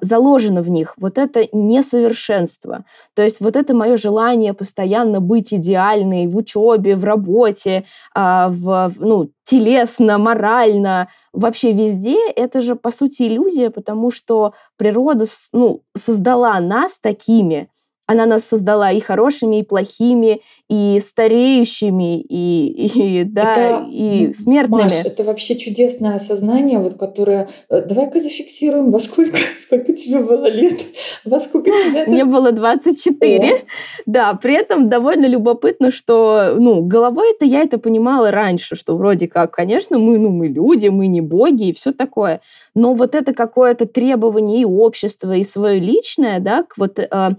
[0.00, 2.84] заложено в них вот это несовершенство.
[3.14, 8.92] То есть вот это мое желание постоянно быть идеальной в учебе, в работе, а, в,
[8.98, 16.58] ну, телесно, морально, вообще везде, это же по сути иллюзия, потому что природа ну, создала
[16.60, 17.68] нас такими,
[18.08, 20.40] она нас создала и хорошими, и плохими,
[20.70, 24.82] и стареющими, и, и, да, Это, и смертными.
[24.84, 27.48] Маш, это вообще чудесное осознание, вот которое...
[27.68, 30.80] э, Давай-ка зафиксируем, во сколько, сколько тебе было лет,
[31.26, 32.06] во сколько тебе.
[32.06, 33.54] Мне было 24.
[33.54, 33.58] О.
[34.06, 39.28] Да, при этом довольно любопытно, что, ну, головой это я это понимала раньше, что вроде
[39.28, 42.40] как, конечно, мы, ну, мы люди, мы не боги и все такое.
[42.74, 47.30] Но вот это какое-то требование и общества, и свое личное, да, к вот э,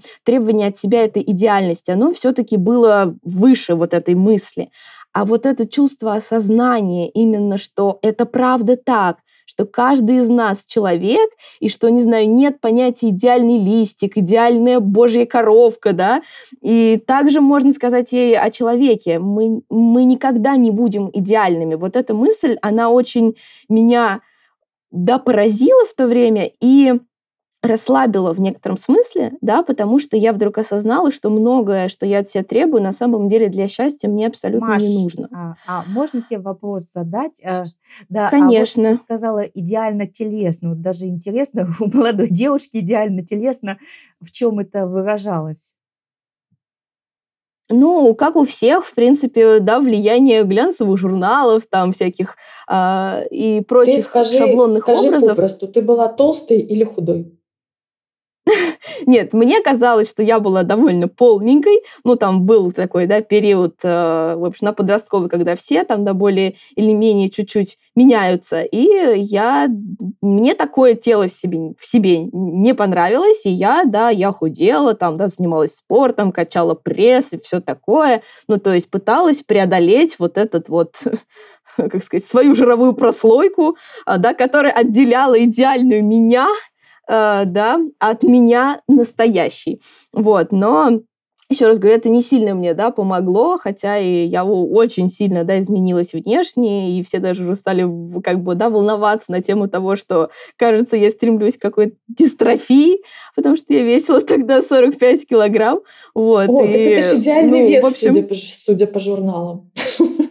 [0.60, 4.70] требование от себя этой идеальности, оно все-таки было выше вот этой мысли.
[5.14, 11.30] А вот это чувство осознания именно, что это правда так, что каждый из нас человек,
[11.60, 16.22] и что, не знаю, нет понятия идеальный листик, идеальная божья коровка, да,
[16.62, 19.18] и также можно сказать и о человеке.
[19.18, 21.76] Мы, мы никогда не будем идеальными.
[21.76, 23.34] Вот эта мысль, она очень
[23.70, 24.22] меня,
[24.92, 27.00] да, поразила в то время и
[27.62, 32.30] расслабила в некотором смысле, да, потому что я вдруг осознала, что многое, что я от
[32.30, 35.28] себя требую, на самом деле для счастья мне абсолютно Маш, не нужно.
[35.34, 37.42] а, а можно тебе вопрос задать?
[37.44, 37.66] Э,
[38.08, 38.94] Да, а вот Конечно.
[38.94, 40.70] ты сказала идеально телесно.
[40.70, 43.78] Вот даже интересно, у молодой девушки идеально телесно,
[44.22, 45.74] в чем это выражалось?
[47.72, 52.36] Ну, как у всех, в принципе, да, влияние глянцевых журналов, там всяких
[52.68, 55.30] а, и Ты прочих скажи, шаблонных скажи образов.
[55.30, 57.39] попросту, ты была толстой или худой?
[59.06, 61.82] Нет, мне казалось, что я была довольно полненькой.
[62.04, 66.14] Ну, там был такой, да, период, э, в общем, на подростковый, когда все там, да,
[66.14, 68.62] более или менее чуть-чуть меняются.
[68.62, 69.68] И я,
[70.22, 75.18] мне такое тело в себе, в себе не понравилось, и я, да, я худела, там,
[75.18, 78.22] да, занималась спортом, качала пресс и все такое.
[78.48, 81.04] Ну, то есть пыталась преодолеть вот этот вот
[81.78, 86.48] как сказать, свою жировую прослойку, а, да, которая отделяла идеальную меня
[87.10, 89.82] э, да, от меня настоящий.
[90.14, 91.02] Вот, но
[91.52, 95.60] еще раз говорю, это не сильно мне, да, помогло, хотя и я очень сильно, да,
[95.60, 97.88] изменилась внешне, и все даже уже стали,
[98.22, 103.02] как бы, да, волноваться на тему того, что, кажется, я стремлюсь к какой-то дистрофии,
[103.36, 105.80] потому что я весила тогда 45 килограмм,
[106.14, 106.50] вот.
[106.50, 109.72] О, так и, это же идеальный ну, вес, в общем, судя, по, судя по журналам.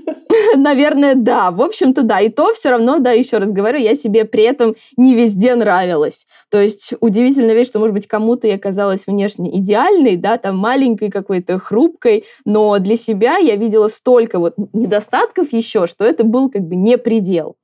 [0.56, 1.50] Наверное, да.
[1.50, 2.20] В общем-то, да.
[2.20, 6.26] И то все равно, да, еще раз говорю, я себе при этом не везде нравилась.
[6.50, 11.10] То есть удивительная вещь, что, может быть, кому-то я казалась внешне идеальной, да, там маленькой
[11.10, 16.62] какой-то, хрупкой, но для себя я видела столько вот недостатков еще, что это был как
[16.62, 17.56] бы не предел.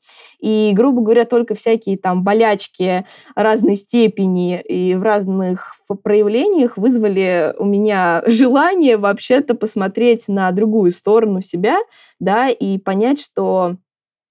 [0.44, 7.64] И, грубо говоря, только всякие там болячки разной степени и в разных проявлениях вызвали у
[7.64, 11.78] меня желание вообще-то посмотреть на другую сторону себя,
[12.20, 13.76] да, и понять, что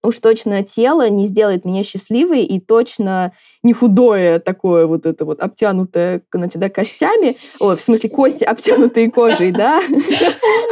[0.04, 5.39] уж точно тело не сделает меня счастливой, и точно не худое такое вот это вот
[5.39, 9.82] обтянутое, значит, да, костями, ой, в смысле кости, обтянутые кожей, да,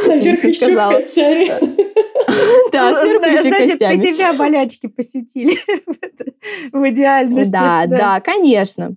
[0.06, 2.11] Наверх еще костями.
[2.72, 4.00] да, Значит, костями.
[4.00, 5.56] тебя болячки посетили
[6.72, 7.50] в идеальности.
[7.50, 8.96] Да, да, конечно.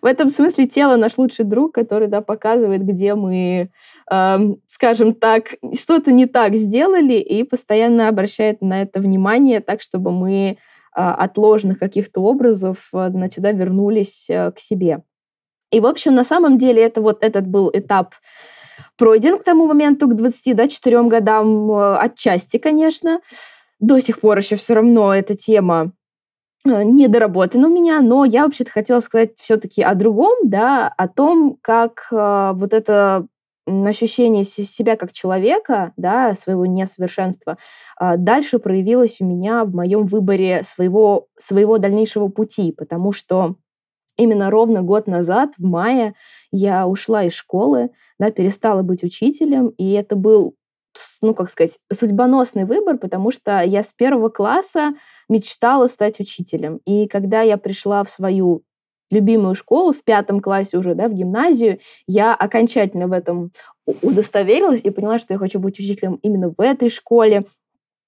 [0.00, 3.70] В этом смысле тело наш лучший друг, который, да, показывает, где мы,
[4.10, 10.10] э, скажем так, что-то не так сделали и постоянно обращает на это внимание так, чтобы
[10.10, 10.54] мы э,
[10.94, 15.02] от ложных каких-то образов, э, значит, да, вернулись э, к себе.
[15.70, 18.14] И, в общем, на самом деле это вот этот был этап
[18.96, 23.20] пройден к тому моменту, к 24 да, годам, э, отчасти, конечно.
[23.80, 25.92] До сих пор еще все равно эта тема
[26.66, 31.58] Э, недоработано у меня, но я вообще-то хотела сказать все-таки о другом, да, о том,
[31.60, 33.26] как э, вот это
[33.66, 37.56] ощущение себя как человека, да, своего несовершенства,
[37.98, 43.54] дальше проявилось у меня в моем выборе своего, своего дальнейшего пути, потому что
[44.16, 46.14] именно ровно год назад, в мае,
[46.50, 50.54] я ушла из школы, да, перестала быть учителем, и это был
[51.22, 54.94] ну, как сказать, судьбоносный выбор, потому что я с первого класса
[55.28, 56.80] мечтала стать учителем.
[56.84, 58.62] И когда я пришла в свою
[59.10, 63.52] любимую школу в пятом классе уже, да, в гимназию, я окончательно в этом
[63.86, 67.46] удостоверилась и поняла, что я хочу быть учителем именно в этой школе,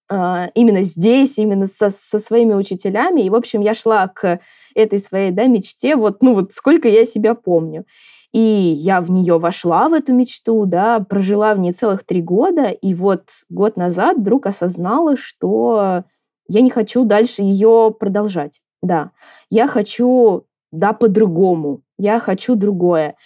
[0.08, 3.22] именно здесь, именно со, со своими учителями.
[3.22, 4.40] И, в общем, я шла к
[4.74, 7.84] этой своей да, мечте, вот, ну вот сколько я себя помню.
[8.32, 12.66] И я в нее вошла, в эту мечту, да, прожила в ней целых три года,
[12.66, 16.04] и вот год назад вдруг осознала, что
[16.48, 18.60] я не хочу дальше ее продолжать.
[18.82, 19.12] Да,
[19.50, 23.16] я хочу, да, по-другому, я хочу другое.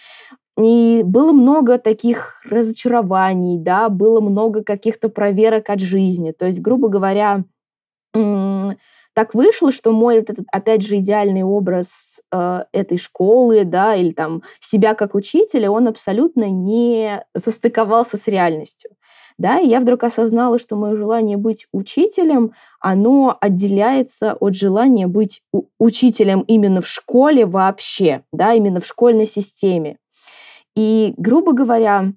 [0.61, 6.31] И было много таких разочарований, да, было много каких-то проверок от жизни.
[6.31, 7.45] То есть, грубо говоря,
[9.13, 14.11] так вышло, что мой вот этот, опять же, идеальный образ э, этой школы, да, или
[14.11, 18.91] там себя как учителя, он абсолютно не состыковался с реальностью.
[19.37, 25.41] Да, и я вдруг осознала, что мое желание быть учителем, оно отделяется от желания быть
[25.79, 29.97] учителем именно в школе вообще, да, именно в школьной системе.
[30.75, 32.13] И, грубо говоря,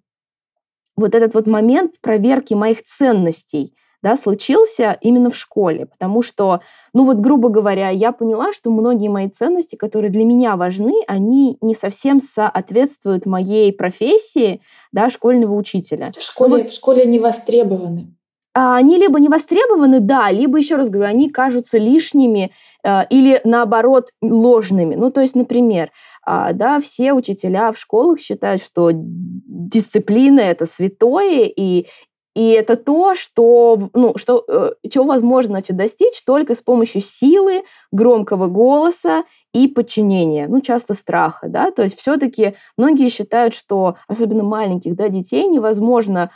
[0.96, 6.60] вот этот вот момент проверки моих ценностей– да, случился именно в школе, потому что,
[6.92, 11.56] ну вот, грубо говоря, я поняла, что многие мои ценности, которые для меня важны, они
[11.62, 14.60] не совсем соответствуют моей профессии,
[14.92, 16.10] да, школьного учителя.
[16.14, 18.14] В школе, ну, вот, в школе не востребованы.
[18.56, 22.52] А, они либо не востребованы, да, либо, еще раз говорю, они кажутся лишними
[22.84, 24.94] э, или, наоборот, ложными.
[24.94, 25.90] Ну, то есть, например,
[26.24, 31.86] э, да, все учителя в школах считают, что дисциплина– это святое, и
[32.34, 37.62] и это то, что, ну, что, э, чего возможно значит, достичь только с помощью силы,
[37.92, 44.42] громкого голоса и подчинения, ну, часто страха, да, то есть все-таки многие считают, что, особенно
[44.42, 46.32] маленьких, да, детей невозможно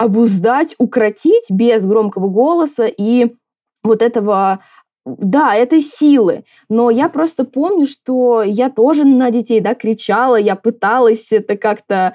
[0.00, 3.34] обуздать, укротить без громкого голоса и
[3.82, 4.60] вот этого
[5.04, 6.44] да, этой силы.
[6.70, 12.14] Но я просто помню, что я тоже на детей, да, кричала, я пыталась это как-то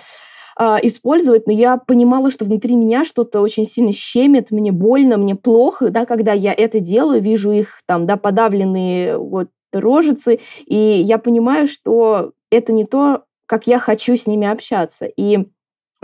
[0.60, 5.36] э, использовать, но я понимала, что внутри меня что-то очень сильно щемит, мне больно, мне
[5.36, 11.20] плохо, да, когда я это делаю, вижу их там, да, подавленные вот рожицы, и я
[11.20, 15.06] понимаю, что это не то, как я хочу с ними общаться.
[15.06, 15.46] И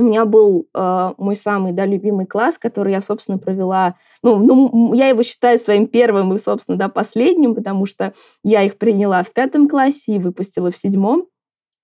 [0.02, 3.96] у меня был э, мой самый да, любимый класс, который я, собственно, провела.
[4.24, 8.78] Ну, ну, я его считаю своим первым и, собственно, да, последним, потому что я их
[8.78, 11.28] приняла в пятом классе и выпустила в седьмом.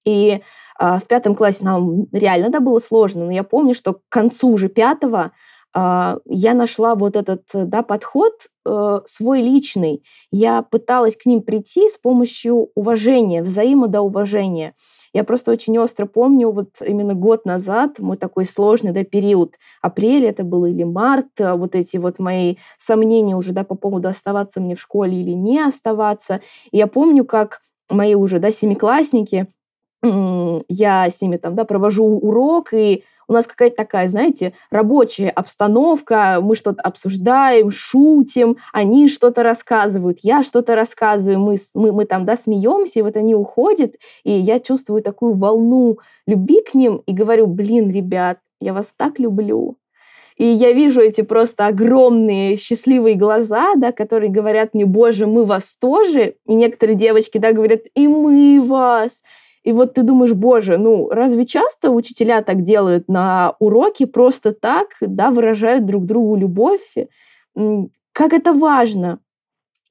[0.05, 0.41] И
[0.79, 4.49] а, в пятом классе нам реально да, было сложно, но я помню, что к концу
[4.49, 5.33] уже пятого
[5.73, 8.33] а, я нашла вот этот да, подход
[8.65, 10.03] э, свой личный.
[10.31, 14.75] Я пыталась к ним прийти с помощью уважения, взаимодоуважения.
[15.13, 20.25] Я просто очень остро помню, вот именно год назад, мой такой сложный да, период, апрель
[20.25, 24.59] это был или март, а, вот эти вот мои сомнения уже да, по поводу оставаться
[24.61, 26.41] мне в школе или не оставаться.
[26.71, 29.47] И я помню, как мои уже да, семиклассники,
[30.67, 36.39] я с ними там, да, провожу урок, и у нас какая-то такая, знаете, рабочая обстановка,
[36.41, 42.37] мы что-то обсуждаем, шутим, они что-то рассказывают, я что-то рассказываю, мы, мы, мы там, да,
[42.37, 47.47] смеемся, и вот они уходят, и я чувствую такую волну любви к ним и говорю,
[47.47, 49.77] блин, ребят, я вас так люблю.
[50.37, 55.75] И я вижу эти просто огромные счастливые глаза, да, которые говорят мне, боже, мы вас
[55.75, 56.35] тоже.
[56.45, 59.23] И некоторые девочки, да, говорят, и мы вас.
[59.67, 64.87] И вот ты думаешь, боже, ну разве часто учителя так делают на уроке, просто так,
[65.01, 66.95] да, выражают друг другу любовь?
[68.13, 69.19] Как это важно!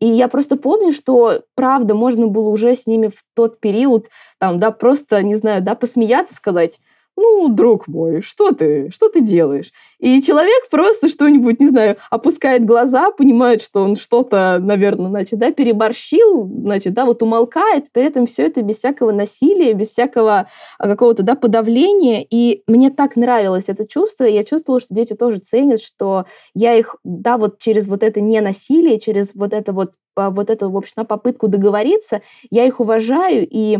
[0.00, 4.06] И я просто помню, что, правда, можно было уже с ними в тот период,
[4.38, 6.80] там, да, просто, не знаю, да, посмеяться, сказать,
[7.16, 9.72] ну, друг мой, что ты, что ты делаешь?
[9.98, 15.50] И человек просто что-нибудь, не знаю, опускает глаза, понимает, что он что-то, наверное, значит, да,
[15.50, 20.48] переборщил, значит, да, вот умолкает, при этом все это без всякого насилия, без всякого
[20.78, 22.26] а, какого-то, да, подавления.
[22.28, 26.74] И мне так нравилось это чувство, и я чувствовала, что дети тоже ценят, что я
[26.74, 31.06] их, да, вот через вот это ненасилие, через вот это вот, вот эту, в общем,
[31.06, 33.78] попытку договориться, я их уважаю, и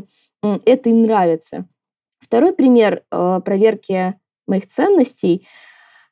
[0.65, 1.67] это им нравится.
[2.27, 4.15] Второй пример э, проверки
[4.47, 5.47] моих ценностей,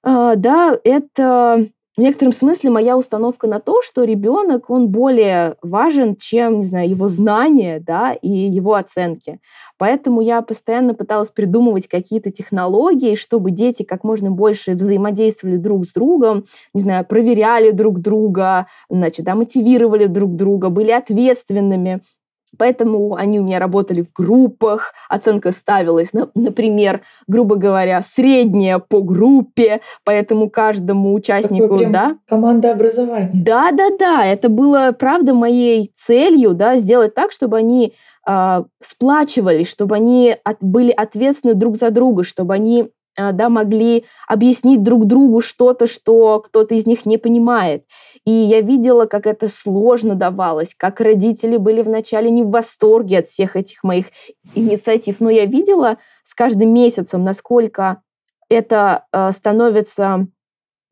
[0.05, 6.17] э, да, это в некотором смысле моя установка на то, что ребенок, он более важен,
[6.17, 9.39] чем, не знаю, его знания, да, и его оценки.
[9.79, 15.93] Поэтому я постоянно пыталась придумывать какие-то технологии, чтобы дети как можно больше взаимодействовали друг с
[15.93, 22.01] другом, не знаю, проверяли друг друга, значит, да, мотивировали друг друга, были ответственными.
[22.59, 29.80] Поэтому они у меня работали в группах, оценка ставилась, например, грубо говоря, средняя по группе,
[30.05, 32.16] поэтому каждому участнику, да.
[32.28, 33.30] Команда образования.
[33.34, 37.92] Да, да, да, это было, правда, моей целью, да, сделать так, чтобы они
[38.26, 44.83] э, сплачивались, чтобы они от, были ответственны друг за друга, чтобы они да, могли объяснить
[44.83, 47.85] друг другу что-то, что кто-то из них не понимает.
[48.25, 53.27] И я видела, как это сложно давалось, как родители были вначале не в восторге от
[53.27, 54.07] всех этих моих
[54.55, 58.03] инициатив, но я видела с каждым месяцем, насколько
[58.49, 60.27] это э, становится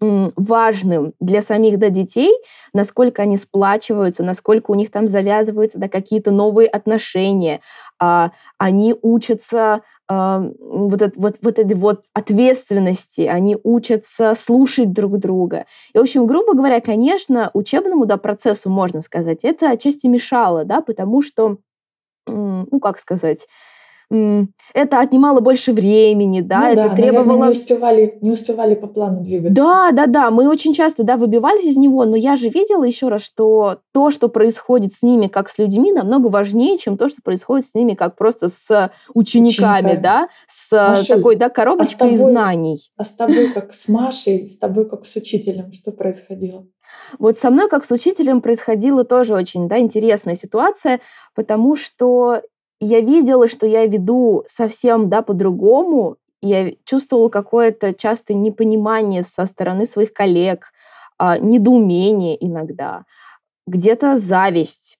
[0.03, 2.33] важным для самих да, детей,
[2.73, 7.61] насколько они сплачиваются, насколько у них там завязываются да, какие-то новые отношения,
[8.01, 9.81] а, они учатся а,
[10.61, 15.67] вот, это, вот, вот этой вот ответственности, они учатся слушать друг друга.
[15.95, 20.81] И, в общем, грубо говоря, конечно, учебному да, процессу, можно сказать, это отчасти мешало, да,
[20.81, 21.59] потому что,
[22.27, 23.47] ну, как сказать,
[24.75, 27.25] это отнимало больше времени, да, ну, это да, требовало...
[27.25, 29.55] Наверное, не успевали, не успевали по плану двигаться.
[29.55, 33.09] Да, да, да, мы очень часто, да, выбивались из него, но я же видела еще
[33.09, 37.23] раз, что то, что происходит с ними, как с людьми, намного важнее, чем то, что
[37.23, 40.03] происходит с ними, как просто с учениками, учениками.
[40.03, 42.93] да, с Маша, такой, да, коробочкой а тобой, знаний.
[42.97, 46.67] А с тобой как с Машей, с тобой как с учителем, что происходило?
[47.19, 51.01] Вот со мной, как с учителем, происходила тоже очень да, интересная ситуация,
[51.35, 52.43] потому что
[52.87, 56.17] я видела, что я веду совсем да, по-другому.
[56.41, 60.73] Я чувствовала какое-то часто непонимание со стороны своих коллег,
[61.19, 63.05] а, недоумение иногда,
[63.67, 64.99] где-то зависть,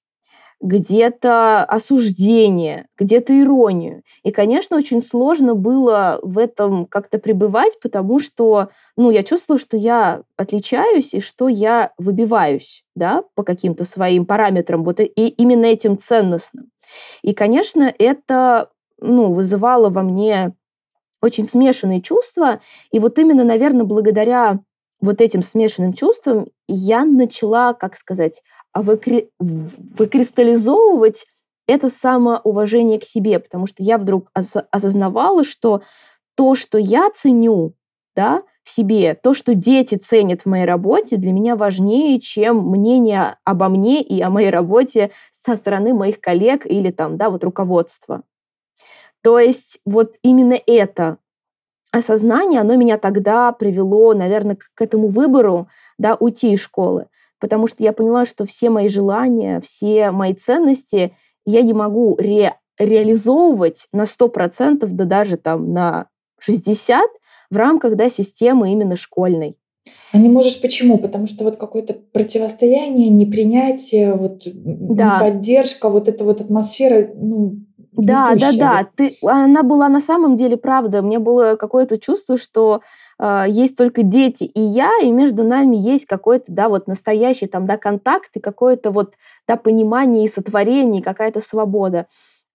[0.61, 4.03] где-то осуждение, где-то иронию.
[4.25, 9.77] И, конечно, очень сложно было в этом как-то пребывать, потому что, ну, я чувствовала, что
[9.77, 15.99] я отличаюсь и что я выбиваюсь, да, по каким-то своим параметрам, вот и именно этим
[15.99, 16.72] ценностным.
[17.23, 18.71] И, конечно, это
[19.01, 20.55] ну, вызывало во мне
[21.21, 22.61] очень смешанные чувства.
[22.91, 24.61] И вот именно, наверное, благодаря
[25.01, 28.43] вот этим смешанным чувствам я начала, как сказать,
[28.75, 29.31] выкри...
[29.39, 31.27] выкристаллизовывать
[31.67, 35.83] это самоуважение к себе, потому что я вдруг ос- осознавала, что
[36.35, 37.75] то, что я ценю,
[38.17, 39.15] да, себе.
[39.15, 44.21] То, что дети ценят в моей работе, для меня важнее, чем мнение обо мне и
[44.21, 48.23] о моей работе со стороны моих коллег или там, да, вот руководства.
[49.23, 51.19] То есть вот именно это
[51.93, 57.07] осознание, оно меня тогда привело, наверное, к этому выбору, да, уйти из школы.
[57.39, 62.57] Потому что я поняла, что все мои желания, все мои ценности я не могу ре
[62.79, 66.07] реализовывать на 100%, да даже там на
[66.49, 67.01] 60%,
[67.53, 69.57] в рамках да, системы именно школьной.
[70.13, 70.99] А не можешь почему?
[70.99, 75.19] Потому что вот какое-то противостояние, непринятие, вот да.
[75.19, 77.57] поддержка, вот эта вот атмосфера, ну,
[77.93, 78.89] да, да, да.
[78.97, 81.03] Ты, она была на самом деле правда.
[81.03, 82.81] Мне было какое-то чувство, что
[83.19, 87.67] э, есть только дети и я, и между нами есть какой-то, да, вот настоящий там,
[87.67, 89.15] да, контакт и какое-то вот,
[89.47, 92.07] да, понимание и сотворение, какая-то свобода.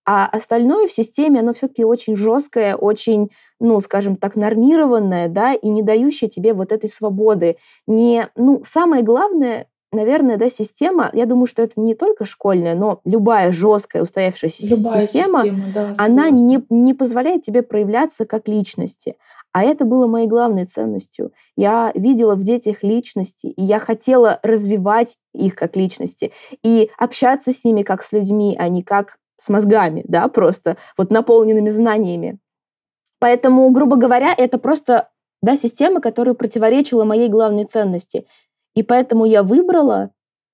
[0.10, 3.30] А остальное в системе, оно все-таки очень жесткое, очень,
[3.60, 7.58] ну, скажем так, нормированное, да, и не дающее тебе вот этой свободы.
[7.88, 13.02] Не, ну, самое главное, наверное, да, система, я думаю, что это не только школьная, но
[13.04, 19.18] любая жесткая устоявшаяся любая система, система да, она не, не позволяет тебе проявляться как личности.
[19.52, 21.34] А это было моей главной ценностью.
[21.58, 26.32] Я видела в детях личности, и я хотела развивать их как личности
[26.64, 31.12] и общаться с ними как с людьми, а не как с мозгами, да, просто вот
[31.12, 32.40] наполненными знаниями.
[33.20, 35.10] Поэтому, грубо говоря, это просто
[35.42, 38.26] да, система, которая противоречила моей главной ценности.
[38.76, 40.12] И поэтому я выбрала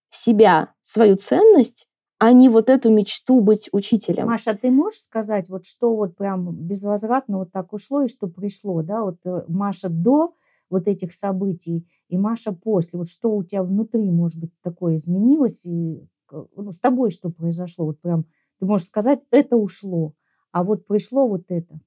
[0.10, 1.88] себя, свою ценность,
[2.20, 4.28] а не вот эту мечту быть учителем.
[4.28, 8.28] Маша, а ты можешь сказать, вот что вот прям безвозвратно вот так ушло и что
[8.28, 10.34] пришло, да, вот э, Маша до
[10.70, 15.66] вот этих событий и Маша после, вот что у тебя внутри, может быть, такое изменилось,
[15.66, 18.26] и ну, с тобой что произошло, вот прям
[18.64, 20.14] ты можешь сказать, это ушло,
[20.54, 21.80] а вот пришло вот это.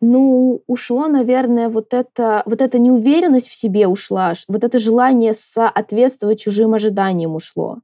[0.00, 6.38] Ну, ушло, наверное, вот это, вот эта неуверенность в себе ушла, вот это желание соответствовать
[6.38, 7.78] чужим ожиданиям ушло.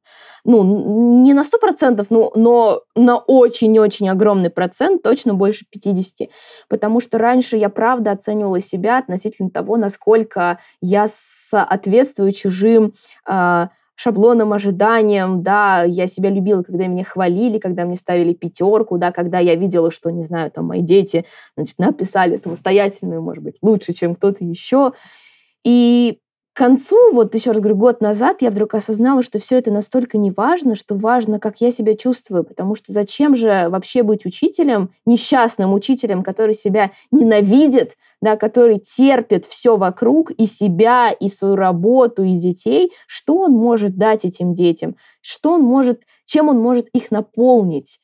[0.44, 6.28] Ну, не на 100%, но, но на очень-очень огромный процент, точно больше 50%.
[6.68, 12.92] Потому что раньше я правда оценивала себя относительно того, насколько я соответствую чужим
[13.26, 13.68] э,
[14.02, 19.38] шаблонным ожиданиям, да, я себя любила, когда меня хвалили, когда мне ставили пятерку, да, когда
[19.38, 21.24] я видела, что, не знаю, там мои дети,
[21.56, 24.92] значит, написали самостоятельную, может быть, лучше, чем кто-то еще.
[25.64, 26.18] И
[26.52, 30.18] к концу, вот еще раз говорю, год назад я вдруг осознала, что все это настолько
[30.18, 34.90] не важно, что важно, как я себя чувствую, потому что зачем же вообще быть учителем,
[35.06, 42.22] несчастным учителем, который себя ненавидит, да, который терпит все вокруг, и себя, и свою работу,
[42.22, 47.10] и детей, что он может дать этим детям, что он может, чем он может их
[47.10, 47.98] наполнить,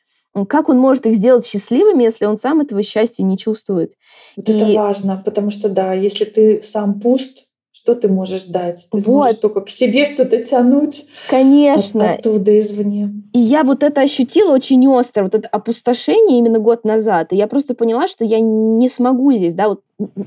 [0.49, 3.93] как он может их сделать счастливыми, если он сам этого счастья не чувствует.
[4.37, 4.53] Вот и...
[4.53, 8.89] это важно, потому что да, если ты сам пуст, что ты можешь дать?
[8.91, 9.07] Ты вот.
[9.07, 11.07] можешь только к себе что-то тянуть.
[11.29, 12.13] Конечно.
[12.13, 13.13] От, оттуда извне.
[13.33, 17.33] И я вот это ощутила очень остро, вот это опустошение именно год назад.
[17.33, 19.83] И я просто поняла, что я не смогу здесь, да, вот,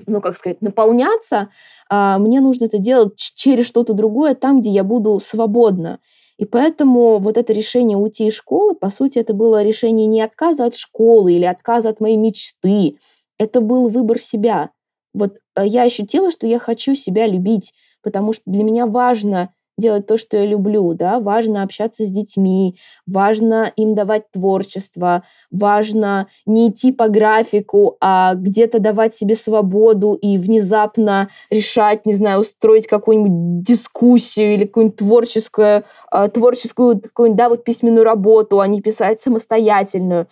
[0.07, 1.49] ну, как сказать, наполняться.
[1.89, 5.99] А, мне нужно это делать через что-то другое, там, где я буду свободна.
[6.37, 10.65] И поэтому вот это решение уйти из школы, по сути, это было решение не отказа
[10.65, 12.97] от школы или отказа от моей мечты.
[13.37, 14.71] Это был выбор себя
[15.13, 20.05] вот э, я ощутила, что я хочу себя любить, потому что для меня важно делать
[20.05, 26.69] то, что я люблю, да, важно общаться с детьми, важно им давать творчество, важно не
[26.69, 33.63] идти по графику, а где-то давать себе свободу и внезапно решать, не знаю, устроить какую-нибудь
[33.63, 35.83] дискуссию или какую-нибудь творческую,
[36.13, 40.27] э, творческую какую-нибудь, да, вот письменную работу, а не писать самостоятельную.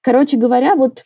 [0.00, 1.04] Короче говоря, вот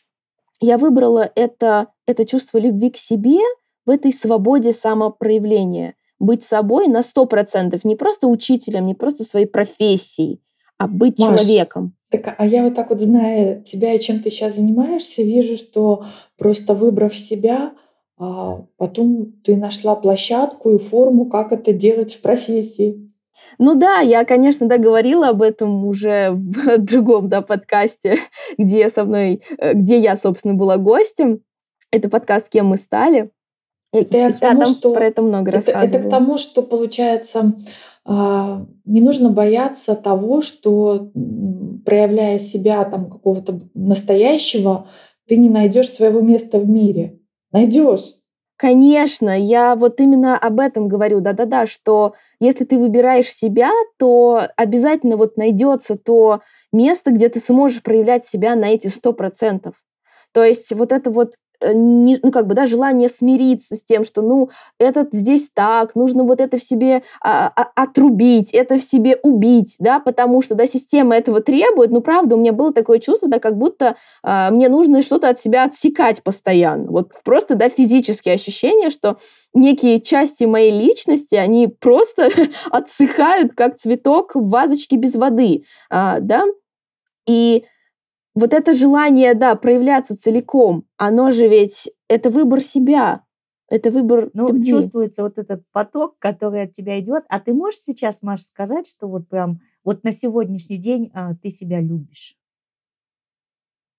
[0.61, 3.39] я выбрала это, это чувство любви к себе
[3.87, 5.95] в этой свободе самопроявления.
[6.19, 10.41] Быть собой на сто процентов, не просто учителем, не просто своей профессией,
[10.77, 11.95] а быть Маш, человеком.
[12.11, 16.05] Так, а я вот так вот, зная тебя и чем ты сейчас занимаешься, вижу, что
[16.37, 17.73] просто выбрав себя,
[18.19, 23.08] а потом ты нашла площадку и форму, как это делать в профессии.
[23.59, 28.19] Ну да, я, конечно, да, говорила об этом уже в другом, да, подкасте,
[28.59, 31.41] где со мной, э, где я, собственно, была гостем.
[31.91, 33.31] Это подкаст «Кем мы стали».
[33.93, 37.55] Это я к тому, что про это много это, это к тому, что получается
[38.05, 41.11] а, не нужно бояться того, что
[41.85, 44.89] проявляя себя там какого-то настоящего,
[45.27, 47.19] ты не найдешь своего места в мире.
[47.53, 48.18] Найдешь.
[48.61, 55.17] Конечно, я вот именно об этом говорю, да-да-да, что если ты выбираешь себя, то обязательно
[55.17, 56.41] вот найдется то
[56.73, 59.75] место, где ты сможешь проявлять себя на эти сто процентов.
[60.33, 64.23] То есть вот это вот не, ну, как бы, да, желание смириться с тем, что,
[64.23, 69.19] ну, этот здесь так, нужно вот это в себе а, а, отрубить, это в себе
[69.23, 73.29] убить, да, потому что, да, система этого требует, ну, правда, у меня было такое чувство,
[73.29, 78.35] да, как будто а, мне нужно что-то от себя отсекать постоянно, вот просто, да, физические
[78.35, 79.19] ощущения, что
[79.55, 82.31] некие части моей личности, они просто
[82.71, 86.45] отсыхают, как цветок в вазочке без воды, а, да,
[87.27, 87.65] и
[88.39, 93.25] вот это желание, да, проявляться целиком, оно же ведь, это выбор себя,
[93.69, 94.67] это выбор Ну, любви.
[94.71, 97.25] чувствуется вот этот поток, который от тебя идет.
[97.29, 101.51] А ты можешь сейчас, Маша, сказать, что вот прям вот на сегодняшний день а, ты
[101.51, 102.37] себя любишь?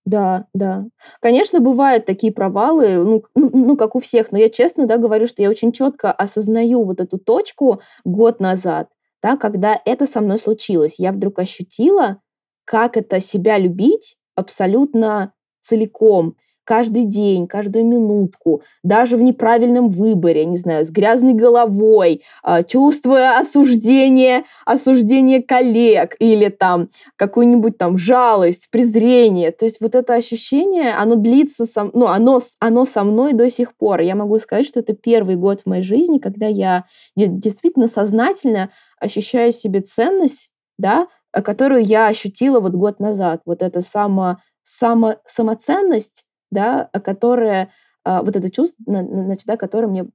[0.05, 0.85] Да, да.
[1.21, 5.27] Конечно, бывают такие провалы, ну, ну, ну, как у всех, но я честно, да, говорю,
[5.27, 8.89] что я очень четко осознаю вот эту точку год назад,
[9.21, 10.95] да, когда это со мной случилось.
[10.97, 12.21] Я вдруг ощутила,
[12.65, 16.35] как это себя любить, абсолютно целиком,
[16.69, 23.39] каждый день, каждую минутку, даже в неправильном выборе, не знаю, с грязной головой, а, чувствуя
[23.39, 29.51] осуждение, осуждение коллег или там какую-нибудь там жалость, презрение.
[29.51, 33.75] То есть вот это ощущение, оно длится, со, ну, оно, оно со мной до сих
[33.75, 34.01] пор.
[34.01, 36.85] Я могу сказать, что это первый год в моей жизни, когда я
[37.15, 38.69] действительно сознательно
[38.99, 43.41] ощущаю себе ценность, да, которую я ощутила вот год назад.
[43.45, 47.71] Вот эта само, само, самоценность, да, которая,
[48.03, 50.07] а, вот это чувство, значит, да, которое мне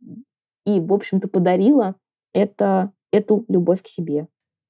[0.66, 1.94] и, в общем-то, подарила
[2.32, 4.28] это, эту любовь к себе.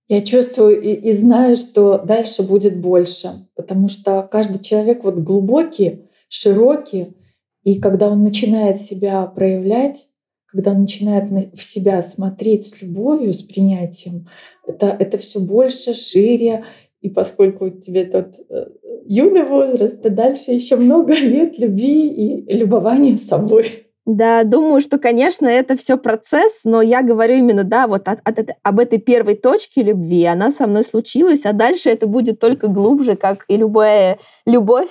[0.08, 6.10] Я чувствую и, и знаю, что дальше будет больше, потому что каждый человек вот глубокий,
[6.28, 7.16] широкий,
[7.62, 10.08] и когда он начинает себя проявлять,
[10.54, 14.28] когда он начинает в себя смотреть с любовью, с принятием,
[14.64, 16.64] это, это все больше, шире.
[17.00, 18.66] И поскольку у тебя тот э,
[19.04, 23.66] юный возраст, то дальше еще много лет любви и любования собой.
[24.06, 28.50] Да, думаю, что, конечно, это все процесс, но я говорю именно, да, вот от, от,
[28.62, 33.16] об этой первой точке любви, она со мной случилась, а дальше это будет только глубже,
[33.16, 34.90] как и любая любовь.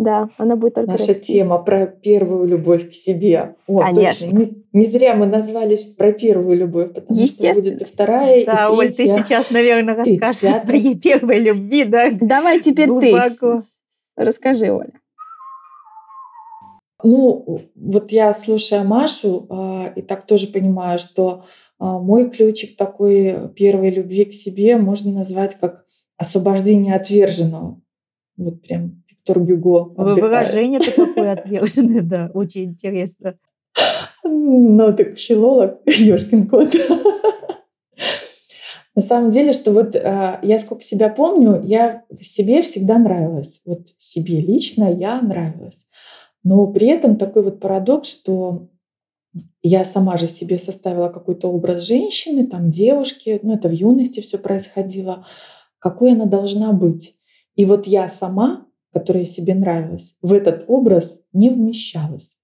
[0.00, 1.34] Да, она будет только Наша расти.
[1.34, 3.54] тема про первую любовь к себе.
[3.66, 4.30] О, Конечно.
[4.30, 4.38] Точно.
[4.38, 8.70] Не, не зря мы назвались про первую любовь, потому что будет и вторая, да, и
[8.70, 12.10] Оль, ты сейчас, наверное, расскажешь о своей первой любви, да?
[12.12, 13.58] Давай теперь Глубоко.
[13.58, 14.24] ты.
[14.24, 14.92] Расскажи, Оля.
[17.02, 21.44] Ну, вот я слушая Машу, а, и так тоже понимаю, что
[21.78, 25.84] а, мой ключик такой первой любви к себе можно назвать как
[26.16, 27.78] освобождение отверженного.
[28.38, 29.92] Вот прям Виктор Гюго.
[29.96, 33.36] Выражение-то какое отверженное, да, очень интересно.
[34.24, 36.74] Ну, так филолог, ёшкин кот.
[38.94, 43.62] На самом деле, что вот э, я сколько себя помню, я себе всегда нравилась.
[43.64, 45.86] Вот себе лично я нравилась.
[46.42, 48.68] Но при этом такой вот парадокс, что
[49.62, 54.38] я сама же себе составила какой-то образ женщины, там девушки, ну это в юности все
[54.38, 55.24] происходило,
[55.78, 57.14] какой она должна быть.
[57.54, 62.36] И вот я сама, которая себе нравилась, в этот образ не вмещалась.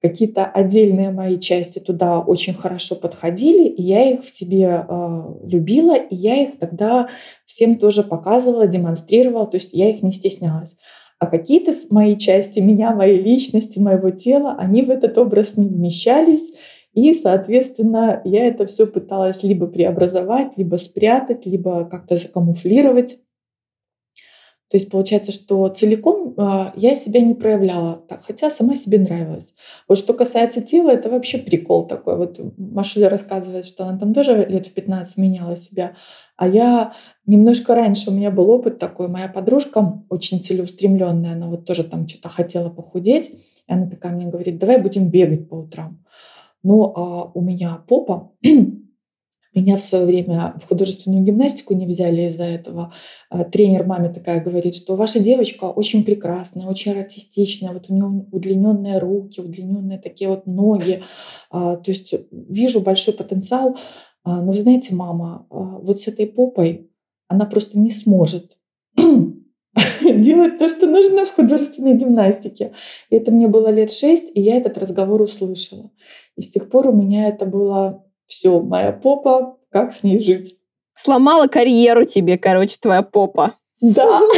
[0.00, 5.94] Какие-то отдельные мои части туда очень хорошо подходили, и я их в себе э, любила,
[5.94, 7.08] и я их тогда
[7.44, 10.76] всем тоже показывала, демонстрировала, то есть я их не стеснялась
[11.22, 16.52] а какие-то мои части меня, моей личности, моего тела, они в этот образ не вмещались,
[16.94, 23.18] и, соответственно, я это все пыталась либо преобразовать, либо спрятать, либо как-то закамуфлировать.
[24.72, 29.54] То есть получается, что целиком э, я себя не проявляла, так, хотя сама себе нравилась.
[29.86, 32.16] Вот что касается тела, это вообще прикол такой.
[32.16, 35.94] Вот Машуля рассказывает, что она там тоже лет в 15 меняла себя.
[36.38, 36.94] А я
[37.26, 39.08] немножко раньше, у меня был опыт такой.
[39.08, 43.28] Моя подружка очень целеустремленная, она вот тоже там что-то хотела похудеть.
[43.68, 46.02] И она такая мне говорит, давай будем бегать по утрам.
[46.62, 48.32] Ну, а у меня попа
[49.54, 52.92] Меня в свое время в художественную гимнастику не взяли из-за этого.
[53.28, 58.26] А, тренер маме такая говорит, что ваша девочка очень прекрасная, очень артистичная, вот у нее
[58.32, 61.02] удлиненные руки, удлиненные такие вот ноги.
[61.50, 63.76] А, то есть вижу большой потенциал.
[64.24, 66.90] А, но вы знаете, мама, вот с этой попой
[67.28, 68.58] она просто не сможет
[68.96, 72.72] делать то, что нужно в художественной гимнастике.
[73.10, 75.90] И это мне было лет шесть, и я этот разговор услышала.
[76.36, 80.58] И с тех пор у меня это было все, моя попа, как с ней жить?
[80.94, 83.54] Сломала карьеру тебе, короче, твоя попа.
[83.80, 84.20] Да.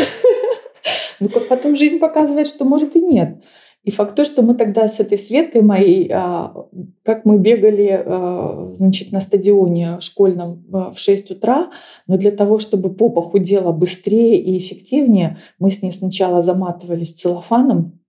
[1.20, 3.38] Ну, как потом жизнь показывает, что может и нет.
[3.84, 6.52] И факт то, что мы тогда с этой Светкой моей, а,
[7.04, 11.70] как мы бегали, а, значит, на стадионе школьном а, в 6 утра,
[12.06, 18.00] но для того, чтобы попа худела быстрее и эффективнее, мы с ней сначала заматывались целлофаном,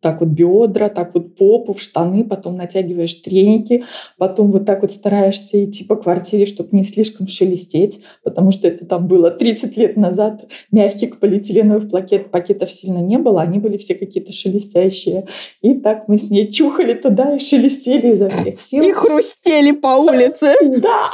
[0.00, 3.84] так вот бедра, так вот попу в штаны, потом натягиваешь треники,
[4.16, 8.86] потом вот так вот стараешься идти по квартире, чтобы не слишком шелестеть, потому что это
[8.86, 13.94] там было 30 лет назад, мягких полиэтиленовых пакет, пакетов сильно не было, они были все
[13.94, 15.26] какие-то шелестящие.
[15.62, 18.82] И так мы с ней чухали туда и шелестели изо всех сил.
[18.84, 20.54] И хрустели по улице.
[20.78, 21.10] Да.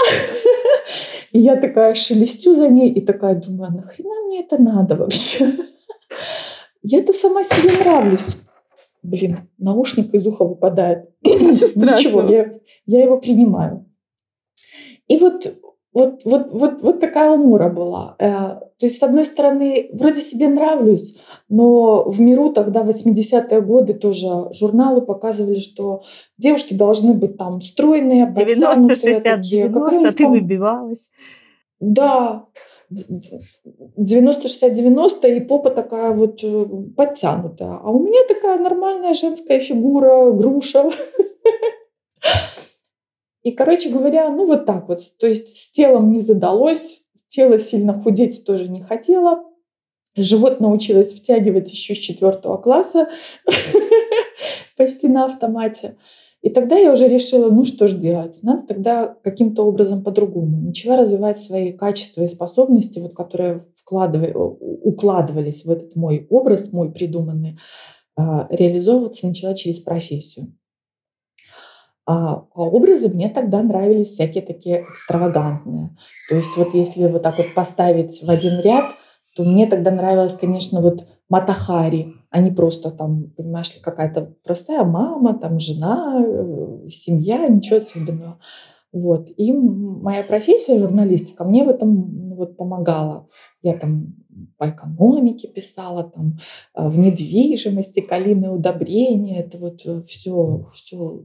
[1.32, 5.46] И я такая шелестю за ней и такая думаю, а нахрена мне это надо вообще?
[6.82, 8.26] Я-то сама себе нравлюсь
[9.04, 11.10] блин, наушник из уха выпадает.
[11.22, 12.54] Ничего, я,
[12.86, 13.86] я его принимаю.
[15.06, 15.46] И вот,
[15.92, 18.16] вот, вот, вот, вот такая умора была.
[18.18, 18.28] Э,
[18.78, 24.48] то есть, с одной стороны, вроде себе нравлюсь, но в миру тогда, 80-е годы, тоже
[24.52, 26.02] журналы показывали, что
[26.38, 31.10] девушки должны быть там стройные, 90-60-90, а ты выбивалась.
[31.78, 32.46] Да,
[33.98, 36.66] 90-60-90, и попа такая вот э,
[36.96, 37.78] подтянутая.
[37.82, 40.90] А у меня такая нормальная женская фигура, груша.
[43.42, 45.00] И, короче говоря, ну вот так вот.
[45.18, 49.44] То есть с телом не задалось, тело сильно худеть тоже не хотела.
[50.16, 53.08] Живот научилась втягивать еще с четвертого класса,
[54.76, 55.96] почти на автомате.
[56.44, 58.40] И тогда я уже решила, ну что же делать?
[58.42, 60.58] Надо тогда каким-то образом по-другому.
[60.58, 63.62] Начала развивать свои качества и способности, вот, которые
[64.82, 67.58] укладывались в этот мой образ, мой придуманный,
[68.14, 70.54] а, реализовываться начала через профессию.
[72.04, 75.96] А, а образы мне тогда нравились всякие такие экстравагантные.
[76.28, 78.92] То есть вот если вот так вот поставить в один ряд,
[79.34, 84.82] то мне тогда нравилось, конечно, вот Матахари, а не просто там, понимаешь ли, какая-то простая
[84.82, 88.40] мама, там жена, э, семья, ничего особенного.
[88.92, 89.28] Вот.
[89.36, 93.28] И моя профессия журналистика мне в этом вот, помогала.
[93.62, 94.16] Я там
[94.58, 96.38] по экономике писала, там
[96.74, 99.38] э, в недвижимости, калийные удобрения.
[99.38, 101.22] Это вот все, э, все,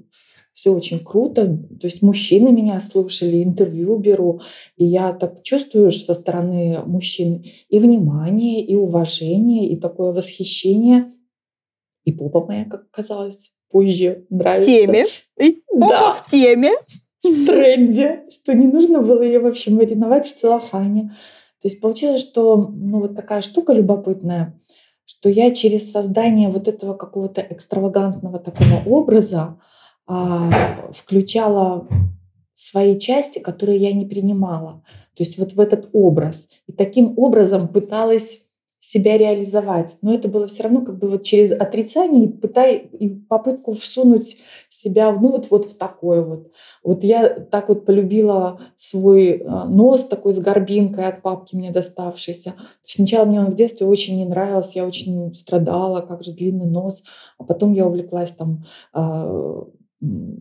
[0.60, 1.46] все очень круто.
[1.80, 4.42] То есть мужчины меня слушали, интервью беру.
[4.76, 11.14] И я так чувствую со стороны мужчин и внимание, и уважение, и такое восхищение.
[12.04, 14.70] И попа моя, как казалось, позже нравится.
[14.70, 15.06] В теме.
[15.40, 16.12] И попа да.
[16.12, 16.72] в теме
[17.24, 21.16] в тренде, что не нужно было ее вообще мариновать в целлофане.
[21.62, 24.60] То есть получилось, что ну, вот такая штука любопытная,
[25.06, 29.58] что я через создание вот этого какого-то экстравагантного такого образа
[30.92, 31.88] включала
[32.56, 34.84] свои части, которые я не принимала.
[35.16, 36.50] То есть вот в этот образ.
[36.68, 38.50] И таким образом пыталась
[38.80, 39.98] себя реализовать.
[40.02, 44.38] Но это было все равно как бы вот через отрицание и, пытай, и попытку всунуть
[44.70, 46.52] себя ну вот, вот в такое вот.
[46.84, 52.56] Вот я так вот полюбила свой а, нос такой с горбинкой от папки мне доставшийся.
[52.82, 57.04] Сначала мне он в детстве очень не нравился, я очень страдала, как же длинный нос.
[57.38, 59.66] А потом я увлеклась там а,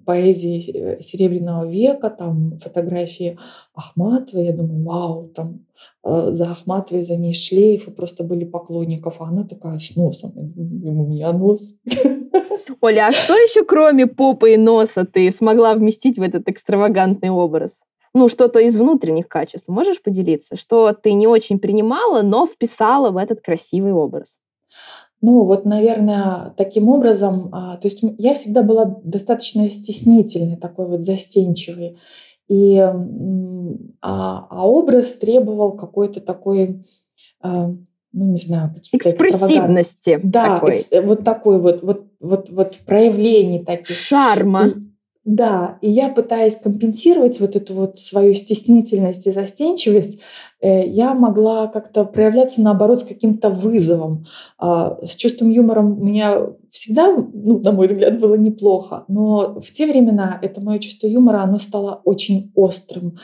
[0.06, 3.38] поэзии э, Серебряного века, там фотографии
[3.74, 4.46] Ахматовой.
[4.46, 5.66] Я думаю, вау, там
[6.04, 10.32] э, за Ахматовой, за ней шлейфы просто были поклонников, а она такая с носом.
[10.34, 11.74] Я думаю, у меня нос.
[12.80, 17.80] Оля, а что еще кроме попы и носа ты смогла вместить в этот экстравагантный образ?
[18.14, 19.68] Ну, что-то из внутренних качеств.
[19.68, 20.56] Можешь поделиться?
[20.56, 24.38] Что ты не очень принимала, но вписала в этот красивый образ?
[25.20, 31.02] Ну, вот, наверное, таким образом, а, то есть я всегда была достаточно стеснительной, такой вот
[31.02, 31.98] застенчивой.
[32.48, 36.84] И, а, а образ требовал какой-то такой,
[37.40, 37.74] а,
[38.12, 40.20] ну, не знаю, каких-то Экспрессивности.
[40.22, 40.72] Да, такой.
[40.74, 43.96] Экс, вот такой вот, вот, вот, вот проявлений таких.
[43.96, 44.68] Шарма.
[44.68, 44.87] И,
[45.28, 50.20] да, и я пытаясь компенсировать вот эту вот свою стеснительность и застенчивость,
[50.62, 54.24] э, я могла как-то проявляться наоборот с каким-то вызовом.
[54.58, 59.70] А, с чувством юмора у меня всегда, ну, на мой взгляд, было неплохо, но в
[59.70, 63.18] те времена это мое чувство юмора, оно стало очень острым.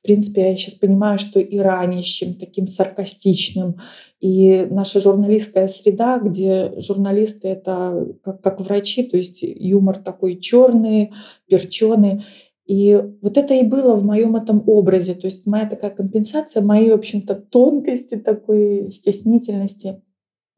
[0.00, 3.76] В принципе, я сейчас понимаю, что и ранящим, таким саркастичным.
[4.20, 11.12] И наша журналистская среда, где журналисты это как, как врачи, то есть юмор такой черный,
[11.48, 12.24] перченый.
[12.64, 15.14] И вот это и было в моем этом образе.
[15.14, 20.00] То есть моя такая компенсация, моей, в общем-то, тонкости, такой стеснительности.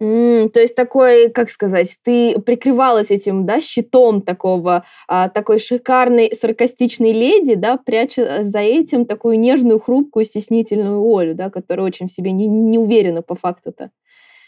[0.02, 6.32] Mm, то есть такой, как сказать, ты прикрывалась этим, да, щитом такого, а, такой шикарной
[6.34, 12.12] саркастичной леди, да, пряча за этим такую нежную, хрупкую, стеснительную Олю, да, которая очень в
[12.12, 13.90] себе не, не уверена по факту-то.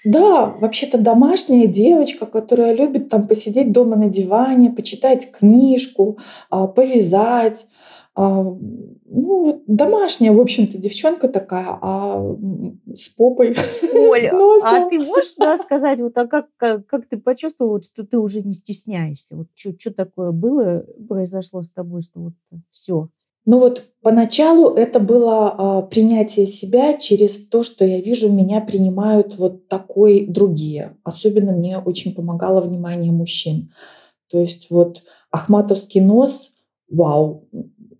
[0.04, 6.18] Да, вообще-то домашняя девочка, которая любит там посидеть дома на диване, почитать книжку,
[6.50, 7.66] а, повязать,
[8.16, 8.98] ну,
[9.44, 12.36] вот домашняя, в общем-то, девчонка такая, а
[12.94, 13.56] с попой.
[13.92, 18.18] Оля, а ты можешь да, сказать, вот, а как, как, как ты почувствовала, что ты
[18.18, 19.36] уже не стесняешься?
[19.36, 22.34] Вот что такое было, произошло с тобой, что вот
[22.70, 23.08] все?
[23.46, 29.36] Ну вот поначалу это было а, принятие себя через то, что я вижу, меня принимают
[29.36, 30.96] вот такой другие.
[31.04, 33.72] Особенно мне очень помогало внимание мужчин.
[34.30, 36.52] То есть вот ахматовский нос,
[36.88, 37.46] вау,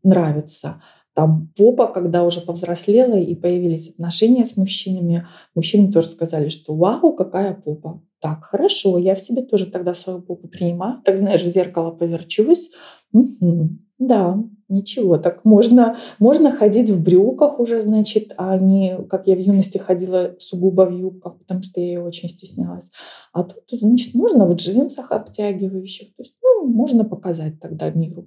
[0.04, 0.82] нравится.
[1.14, 7.12] Там попа, когда уже повзрослела и появились отношения с мужчинами, мужчины тоже сказали, что вау,
[7.12, 8.02] какая попа.
[8.20, 11.00] Так, хорошо, я в себе тоже тогда свою попу принимаю.
[11.04, 12.70] Так, знаешь, в зеркало поверчусь.
[13.12, 13.68] Угу.
[13.98, 19.38] Да, ничего, так можно, можно ходить в брюках уже, значит, а не, как я в
[19.38, 22.90] юности ходила сугубо в юбках, потому что я ее очень стеснялась.
[23.32, 26.08] А тут, значит, можно в джинсах обтягивающих.
[26.16, 28.26] То есть, ну, можно показать тогда миру.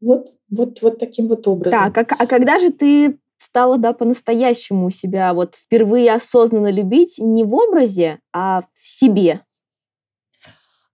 [0.00, 1.92] Вот, вот, вот таким вот образом.
[1.92, 7.44] Так, а, а когда же ты стала, да, по-настоящему себя вот впервые осознанно любить не
[7.44, 9.42] в образе, а в себе?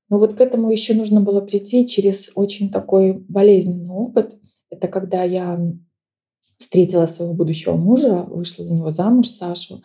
[0.09, 4.38] Ну вот к этому еще нужно было прийти через очень такой болезненный опыт.
[4.70, 5.59] Это когда я
[6.59, 9.82] встретила своего будущего мужа, вышла за него замуж, Сашу,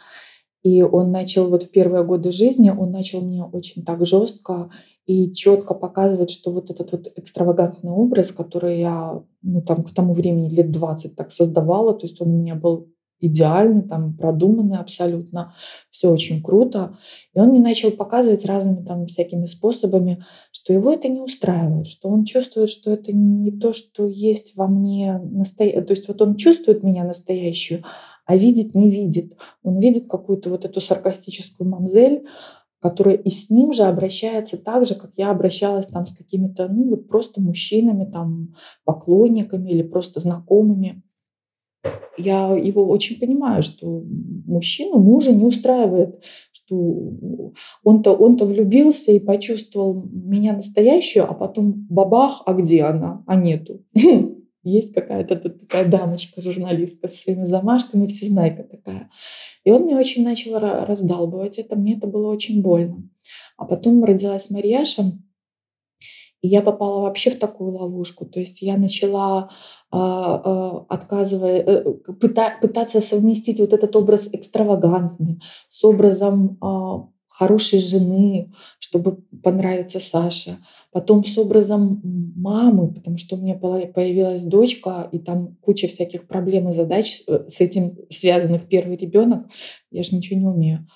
[0.63, 4.69] и он начал вот в первые годы жизни, он начал мне очень так жестко
[5.05, 10.13] и четко показывать, что вот этот вот экстравагантный образ, который я ну, там, к тому
[10.13, 12.89] времени лет 20 так создавала, то есть он у меня был
[13.19, 15.53] идеальный, там продуманный абсолютно,
[15.89, 16.97] все очень круто.
[17.33, 22.09] И он мне начал показывать разными там всякими способами, что его это не устраивает, что
[22.09, 25.81] он чувствует, что это не то, что есть во мне настоящее.
[25.81, 27.83] То есть вот он чувствует меня настоящую,
[28.29, 29.33] а видит не видит.
[29.63, 32.27] Он видит какую-то вот эту саркастическую мамзель,
[32.79, 36.91] которая и с ним же обращается так же, как я обращалась там с какими-то, ну
[36.91, 38.53] вот просто мужчинами, там,
[38.85, 41.01] поклонниками или просто знакомыми.
[42.19, 44.03] Я его очень понимаю, что
[44.45, 47.11] мужчину мужа не устраивает, что
[47.83, 53.23] он-то он-то влюбился и почувствовал меня настоящую, а потом бабах, а где она?
[53.25, 53.83] А нету.
[54.63, 59.09] Есть какая-то тут такая дамочка, журналистка с своими замашками, всезнайка такая.
[59.63, 63.09] И он мне очень начал раздалбывать это, мне это было очень больно.
[63.57, 65.13] А потом родилась Марьяша,
[66.41, 68.25] и я попала вообще в такую ловушку.
[68.25, 69.49] То есть я начала
[69.91, 77.79] э, э, отказывая, э, пыта, пытаться совместить вот этот образ экстравагантный с образом э, хорошей
[77.79, 80.57] жены, чтобы понравиться Саше.
[80.91, 82.01] Потом с образом
[82.35, 87.61] мамы, потому что у меня появилась дочка, и там куча всяких проблем и задач с
[87.61, 88.67] этим связанных.
[88.67, 89.47] Первый ребенок,
[89.89, 90.87] я же ничего не умею.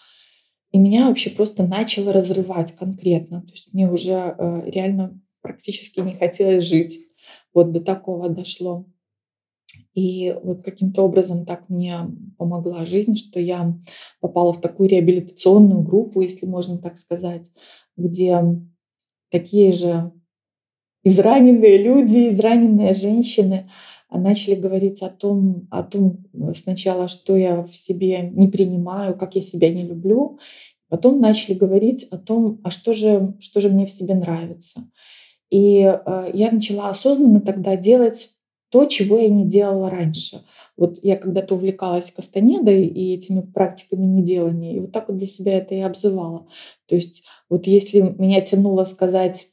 [0.73, 3.41] И меня вообще просто начало разрывать конкретно.
[3.43, 6.99] То есть мне уже э, реально практически не хотелось жить.
[7.53, 8.85] Вот до такого дошло.
[9.93, 11.99] И вот каким-то образом так мне
[12.37, 13.77] помогла жизнь, что я
[14.19, 17.51] попала в такую реабилитационную группу, если можно так сказать,
[17.95, 18.41] где
[19.29, 20.11] такие же
[21.03, 23.69] израненные люди, израненные женщины
[24.09, 26.25] начали говорить о том, о том
[26.55, 30.39] сначала, что я в себе не принимаю, как я себя не люблю,
[30.89, 34.89] потом начали говорить о том, а что же, что же мне в себе нравится.
[35.49, 38.29] И э, я начала осознанно тогда делать
[38.73, 40.41] то, чего я не делала раньше.
[40.75, 45.59] Вот я когда-то увлекалась кастанедой и этими практиками неделания, и вот так вот для себя
[45.59, 46.47] это и обзывала.
[46.87, 49.49] То есть вот если меня тянуло сказать,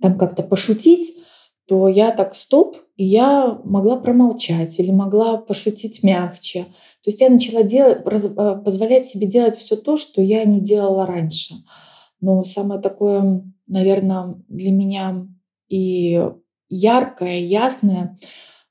[0.00, 1.18] там как-то пошутить,
[1.66, 6.66] то я так стоп, и я могла промолчать или могла пошутить мягче.
[7.02, 11.04] То есть я начала делать, э, позволять себе делать все то, что я не делала
[11.06, 11.56] раньше.
[12.20, 15.26] Но самое такое наверное, для меня
[15.68, 16.22] и
[16.72, 18.18] яркое, ясное,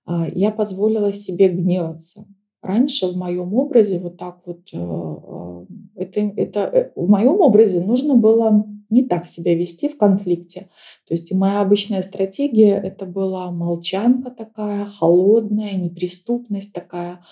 [0.06, 2.26] а, я позволила себе гневаться.
[2.62, 7.84] Раньше в моем образе вот так вот, э, э, это, это э, в моем образе
[7.84, 10.68] нужно было не так себя вести в конфликте.
[11.08, 17.24] То есть моя обычная стратегия это была молчанка такая, холодная, неприступность такая.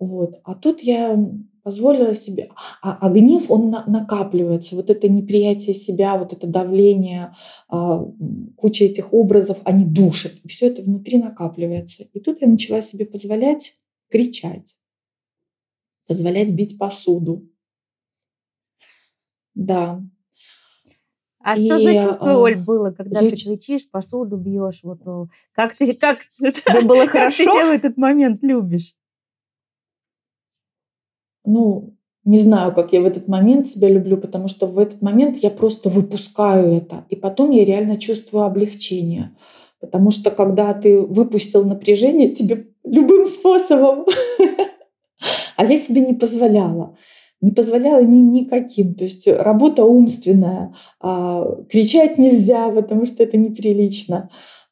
[0.00, 0.40] Вот.
[0.42, 1.16] А тут я
[1.66, 2.48] позволила себе.
[2.80, 4.76] А, а гнев, он на, накапливается.
[4.76, 7.34] Вот это неприятие себя, вот это давление,
[7.68, 8.04] а,
[8.56, 10.30] куча этих образов, они душат.
[10.44, 12.04] И все это внутри накапливается.
[12.12, 14.76] И тут я начала себе позволять кричать,
[16.06, 17.50] позволять бить посуду.
[19.56, 20.00] Да.
[21.40, 23.42] А и, что за чувство, а, Оль, было, когда звуч...
[23.42, 24.84] ты кричишь, посуду бьешь?
[24.84, 25.00] Вот,
[25.50, 27.38] как ты, как, Тебе было хорошо?
[27.38, 28.94] Ты себя в этот момент любишь?
[31.46, 35.38] Ну, не знаю, как я в этот момент себя люблю, потому что в этот момент
[35.38, 37.04] я просто выпускаю это.
[37.08, 39.30] И потом я реально чувствую облегчение.
[39.80, 44.06] Потому что когда ты выпустил напряжение, тебе любым способом.
[45.56, 46.98] А я себе не позволяла.
[47.40, 48.94] Не позволяла ни, никаким.
[48.94, 50.74] То есть работа умственная.
[51.00, 54.28] А, кричать нельзя, потому что это неприлично.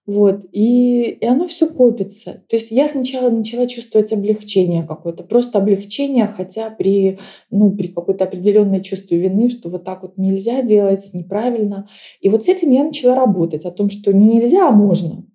[0.06, 0.44] Вот.
[0.52, 2.44] И, и оно все копится.
[2.48, 7.18] То есть я сначала начала чувствовать облегчение какое-то, просто облегчение, хотя при,
[7.50, 11.88] ну, при какой-то определенной чувстве вины, что вот так вот нельзя делать, неправильно.
[12.20, 15.26] И вот с этим я начала работать, о том, что не нельзя, а можно.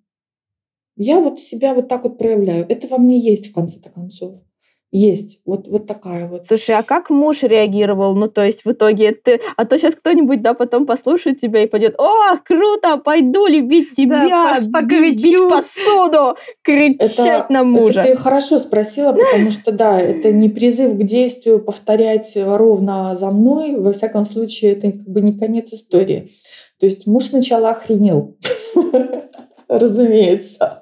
[0.96, 2.66] Я вот себя вот так вот проявляю.
[2.68, 4.36] Это во мне есть в конце-то концов
[4.92, 5.40] есть.
[5.44, 6.46] Вот, вот такая вот.
[6.46, 8.16] Слушай, а как муж реагировал?
[8.16, 9.40] Ну, то есть в итоге ты...
[9.56, 14.26] А то сейчас кто-нибудь, да, потом послушает тебя и пойдет, о, круто, пойду любить себя,
[14.28, 18.00] да, бить, бить посуду, кричать это, на мужа.
[18.00, 23.30] Это ты хорошо спросила, потому что, да, это не призыв к действию повторять ровно за
[23.30, 23.76] мной.
[23.76, 26.32] Во всяком случае, это как бы не конец истории.
[26.80, 28.36] То есть муж сначала охренел,
[29.68, 30.79] разумеется.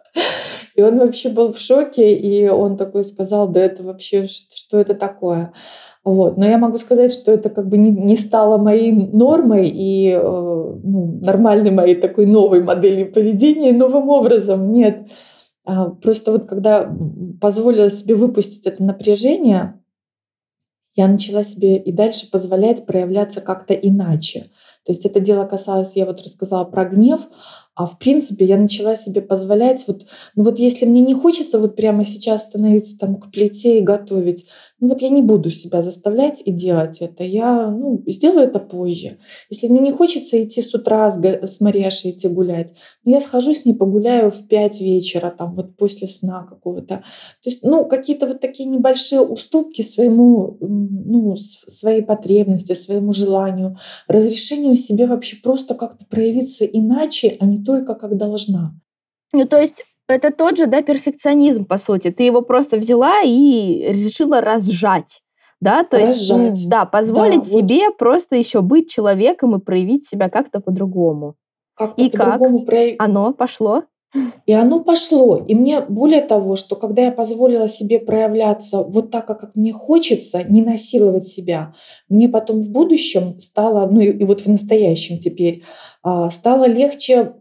[0.78, 4.94] И он вообще был в шоке, и он такой сказал, да это вообще, что это
[4.94, 5.52] такое?
[6.04, 6.36] Вот.
[6.36, 10.20] Но я могу сказать, что это как бы не, не стало моей нормой и э,
[10.22, 14.70] ну, нормальной моей такой новой моделью поведения, новым образом.
[14.70, 15.08] Нет.
[15.64, 16.88] А просто вот когда
[17.40, 19.80] позволила себе выпустить это напряжение,
[20.94, 24.44] я начала себе и дальше позволять проявляться как-то иначе.
[24.88, 27.20] То есть это дело касалось, я вот рассказала про гнев,
[27.74, 31.76] а в принципе я начала себе позволять, вот, ну вот если мне не хочется вот
[31.76, 34.46] прямо сейчас становиться там к плите и готовить,
[34.80, 37.24] ну вот я не буду себя заставлять и делать это.
[37.24, 39.18] Я ну, сделаю это позже.
[39.50, 42.74] Если мне не хочется идти с утра с, с Марешей идти гулять,
[43.04, 47.02] ну я схожу с ней погуляю в 5 вечера, там вот после сна какого-то.
[47.42, 54.76] То есть, ну, какие-то вот такие небольшие уступки своему, ну, своей потребности, своему желанию, разрешению
[54.76, 58.74] себе вообще просто как-то проявиться иначе, а не только как должна.
[59.32, 62.10] Ну, то есть это тот же, да, перфекционизм, по сути.
[62.10, 65.22] Ты его просто взяла и решила разжать.
[65.60, 66.50] Да, то разжать.
[66.50, 67.98] есть, да, позволить да, себе вот.
[67.98, 71.34] просто еще быть человеком и проявить себя как-то по-другому.
[71.74, 72.96] Как-то и по-другому как прояв...
[72.98, 73.82] оно пошло?
[74.46, 75.36] И оно пошло.
[75.36, 80.42] И мне более того, что когда я позволила себе проявляться вот так, как мне хочется,
[80.44, 81.74] не насиловать себя,
[82.08, 85.64] мне потом в будущем стало, ну и, и вот в настоящем теперь,
[86.02, 87.34] а, стало легче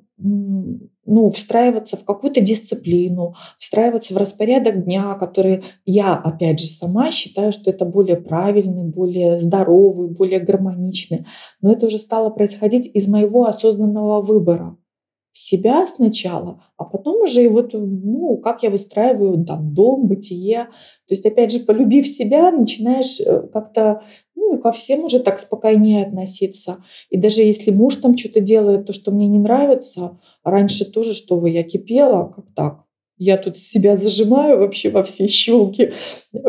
[1.08, 7.52] ну, встраиваться в какую-то дисциплину, встраиваться в распорядок дня, который я, опять же, сама считаю,
[7.52, 11.26] что это более правильный, более здоровый, более гармоничный.
[11.62, 14.78] Но это уже стало происходить из моего осознанного выбора
[15.38, 20.66] себя сначала, а потом уже и вот, ну, как я выстраиваю там дом, бытие.
[21.08, 24.02] То есть, опять же, полюбив себя, начинаешь э, как-то,
[24.48, 26.84] ну, и ко всем уже так спокойнее относиться.
[27.10, 31.38] И даже если муж там что-то делает, то, что мне не нравится, раньше тоже, что
[31.38, 32.84] вы, я кипела, как так?
[33.18, 35.92] Я тут себя зажимаю вообще во все щелки,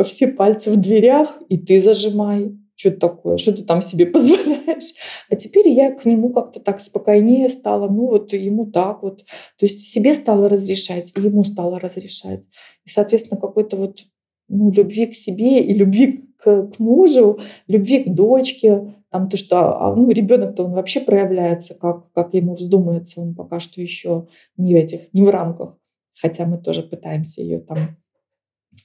[0.04, 4.94] все пальцы в дверях, и ты зажимай что такое, что ты там себе позволяешь.
[5.28, 9.24] А теперь я к нему как-то так спокойнее стала, ну вот ему так вот.
[9.58, 12.44] То есть себе стала разрешать, и ему стала разрешать.
[12.84, 14.04] И, соответственно, какой-то вот
[14.48, 19.80] ну, любви к себе и любви к, к мужу, любви к дочке, там то, что
[19.80, 24.26] а, ну, ребенок-то он вообще проявляется, как, как ему вздумается, он пока что еще
[24.56, 25.76] не в этих, не в рамках.
[26.20, 27.78] Хотя мы тоже пытаемся ее там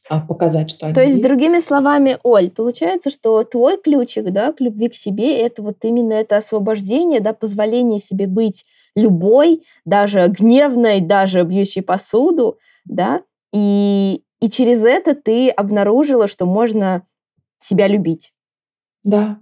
[0.09, 4.51] а показать, что они То есть, есть, другими словами, Оль, получается, что твой ключик да,
[4.51, 10.27] к любви к себе– это вот именно это освобождение, да, позволение себе быть любой, даже
[10.27, 13.21] гневной, даже бьющей посуду, да,
[13.53, 17.03] и, и через это ты обнаружила, что можно
[17.64, 18.34] себя любить.
[19.03, 19.39] Да.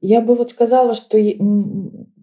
[0.00, 1.18] Я бы вот сказала, что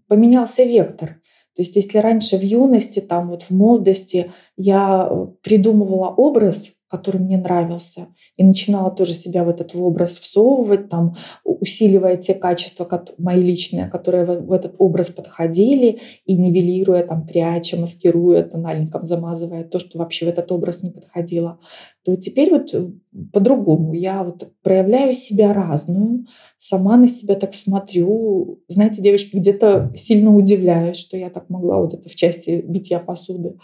[0.08, 1.20] поменялся вектор.
[1.56, 7.20] То есть если раньше в юности, там вот в молодости я э, придумывала образ, который
[7.20, 12.88] мне нравился, и начинала тоже себя в этот образ всовывать, там, усиливая те качества
[13.18, 19.80] мои личные, которые в этот образ подходили, и нивелируя, там, пряча, маскируя, тональником замазывая то,
[19.80, 21.60] что вообще в этот образ не подходило,
[22.03, 22.88] то теперь вот э,
[23.34, 23.93] по-другому.
[23.93, 26.26] Я вот проявляю себя разную,
[26.58, 28.64] сама на себя так смотрю.
[28.70, 33.58] Знаете, девочки, где-то сильно удивляюсь, что я так могла вот это в части битья посуды.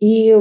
[0.00, 0.36] И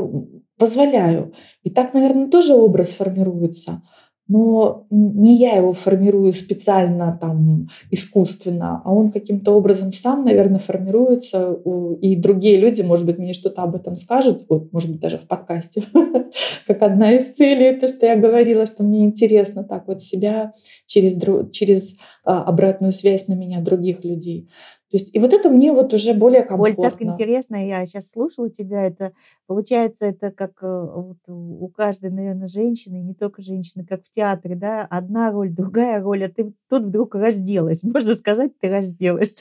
[0.58, 1.34] позволяю.
[1.64, 3.82] И так, наверное, тоже образ формируется.
[4.30, 11.60] Но не я его формирую специально там искусственно, а он каким-то образом сам, наверное, формируется,
[12.00, 15.28] и другие люди, может быть, мне что-то об этом скажут, вот, может быть, даже в
[15.28, 15.84] подкасте,
[16.68, 20.54] как одна из целей, то, что я говорила, что мне интересно так вот себя
[20.86, 24.50] через, через а, обратную связь на меня других людей.
[24.94, 26.84] То есть, и вот это мне вот уже более комфортно.
[26.84, 29.12] Оль, так интересно, я сейчас слушала тебя, это
[29.48, 34.54] получается, это как э, вот у каждой, наверное, женщины, не только женщины, как в театре,
[34.54, 37.82] да, одна роль, другая роль, а ты тут вдруг разделась.
[37.84, 39.34] Можно сказать, ты разделась.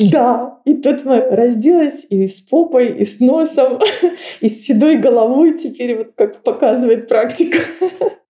[0.00, 3.78] Да, и тут мы разделась и с попой, и с носом,
[4.40, 7.58] и с седой головой теперь, вот как показывает практика.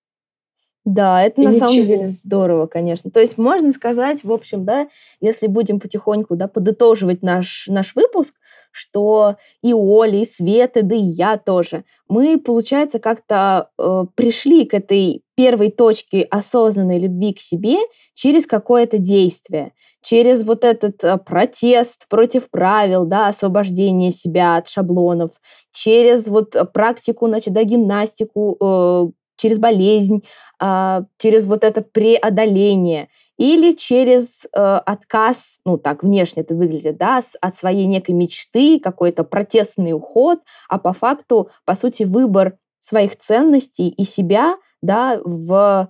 [0.89, 1.67] Да, это на ничего.
[1.67, 3.11] самом деле здорово, конечно.
[3.11, 4.89] То есть можно сказать, в общем, да,
[5.21, 8.33] если будем потихоньку да, подытоживать наш, наш выпуск,
[8.71, 14.73] что и Оля, и Света, да и я тоже, мы, получается, как-то э, пришли к
[14.73, 17.77] этой первой точке осознанной любви к себе
[18.15, 25.33] через какое-то действие, через вот этот э, протест против правил, да, освобождение себя от шаблонов,
[25.71, 29.09] через вот практику, значит, да, гимнастику, э,
[29.39, 30.25] через болезнь,
[30.61, 33.09] а, через вот это преодоление
[33.39, 39.23] или через э, отказ, ну так внешне это выглядит, да, от своей некой мечты, какой-то
[39.23, 45.89] протестный уход, а по факту, по сути, выбор своих ценностей и себя, да, в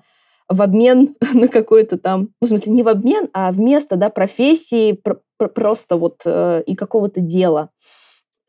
[0.50, 4.92] в обмен на какой-то там, ну, в смысле, не в обмен, а вместо, да, профессии,
[4.92, 7.70] пр- пр- просто вот э, и какого-то дела.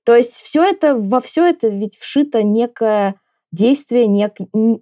[0.05, 3.15] То есть все это, во все это ведь вшито некая
[3.51, 4.35] действие, нек,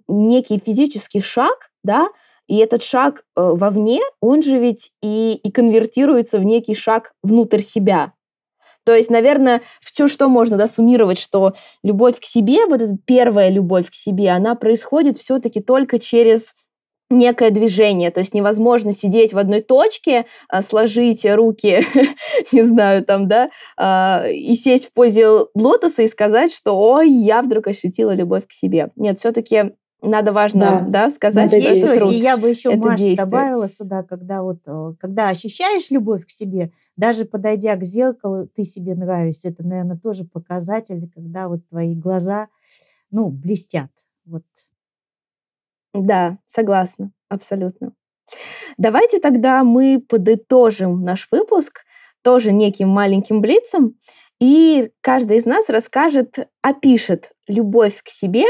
[0.08, 2.08] некий физический шаг, да,
[2.48, 7.60] И этот шаг э, вовне, он же ведь и, и конвертируется в некий шаг внутрь
[7.60, 8.12] себя.
[8.84, 11.52] То есть, наверное, в чем что можно да, суммировать, что
[11.82, 16.54] любовь к себе, вот эта первая любовь к себе, она происходит все-таки только через
[17.10, 21.80] некое движение, то есть невозможно сидеть в одной точке, а, сложить руки,
[22.52, 27.42] не знаю, там, да, а, и сесть в позе лотоса и сказать, что, ой, я
[27.42, 28.90] вдруг ощутила любовь к себе.
[28.96, 32.12] Нет, все-таки надо важно, да, да сказать, Надо что это труд.
[32.12, 33.26] И я бы еще, это Маша, действие.
[33.26, 38.64] добавила сюда, когда вот, э, когда ощущаешь любовь к себе, даже подойдя к зеркалу, ты
[38.64, 39.48] себе нравишься.
[39.48, 42.46] Это, наверное, тоже показатель, когда вот твои глаза,
[43.10, 43.90] ну, блестят.
[44.24, 44.44] Вот
[45.94, 47.92] да, согласна, абсолютно.
[48.76, 51.80] Давайте тогда мы подытожим наш выпуск
[52.22, 53.96] тоже неким маленьким блицем,
[54.40, 58.44] и каждый из нас расскажет, опишет любовь к себе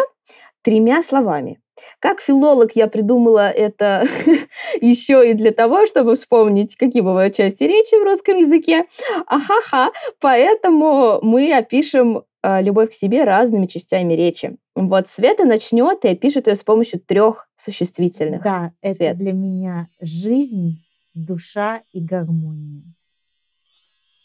[0.63, 1.61] тремя словами.
[2.01, 4.05] Как филолог я придумала это
[4.81, 8.87] еще и для того, чтобы вспомнить, какие бывают части речи в русском языке.
[9.27, 12.25] Ахаха, поэтому мы опишем
[12.61, 14.57] любовь к себе разными частями речи.
[14.75, 18.43] Вот Света начнет и опишет ее с помощью трех существительных.
[18.43, 19.19] Да, это Свет.
[19.19, 20.79] для меня жизнь,
[21.15, 22.85] душа и гармония.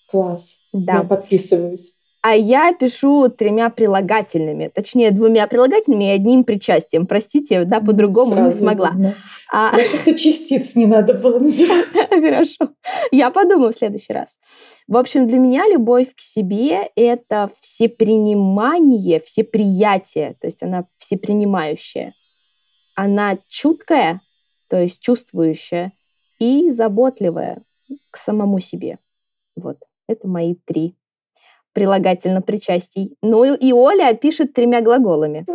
[0.09, 0.59] Класс.
[0.71, 0.97] Да.
[0.97, 1.97] Я подписываюсь.
[2.26, 7.05] А я пишу тремя прилагательными, точнее двумя прилагательными и одним причастием.
[7.05, 8.91] Простите, да, по-другому не смогла.
[8.91, 9.15] Видно.
[9.51, 9.71] А...
[9.71, 11.88] Хорошо, что частиц не надо было называть.
[12.09, 12.69] Хорошо.
[13.11, 14.39] Я подумаю в следующий раз.
[14.88, 22.13] В общем, для меня любовь к себе— это всепринимание, всеприятие, то есть она всепринимающая.
[22.95, 24.21] Она чуткая,
[24.69, 25.91] то есть чувствующая,
[26.39, 27.57] и заботливая
[28.11, 28.97] к самому себе.
[29.57, 29.76] Вот,
[30.07, 30.95] это мои три
[31.74, 33.17] прилагательно причастий.
[33.21, 35.45] Ну и Оля пишет тремя глаголами.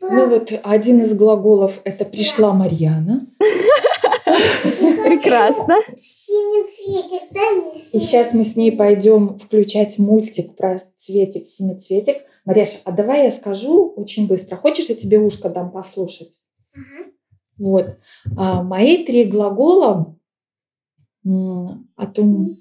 [0.00, 3.26] Ну вот один из глаголов— это «пришла Марьяна».
[4.24, 5.76] Прекрасно.
[7.92, 12.16] И сейчас мы с ней пойдем включать мультик про цветик, семицветик.
[12.44, 14.56] Марьяша, а давай я скажу очень быстро.
[14.56, 16.32] Хочешь, я тебе ушко дам послушать?
[17.58, 17.96] Вот.
[18.36, 20.14] А, мои три глагола
[21.24, 22.56] о том,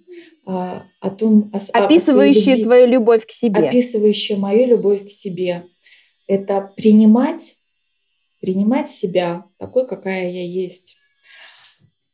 [0.45, 3.69] а, о том, о, описывающие о твою любовь к себе.
[3.69, 5.63] Описывающие мою любовь к себе.
[6.27, 7.55] Это принимать,
[8.41, 10.97] принимать себя такой, какая я есть.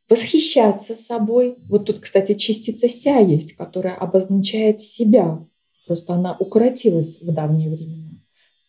[0.08, 1.56] Восхищаться собой.
[1.68, 5.38] Вот тут, кстати, частица «ся» есть, которая обозначает себя.
[5.86, 8.10] Просто она укоротилась в давние времена.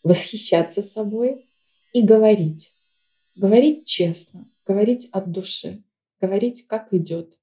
[0.03, 1.45] Восхищаться собой
[1.93, 2.71] и говорить.
[3.35, 5.83] Говорить честно, говорить от души,
[6.19, 7.37] говорить как идет.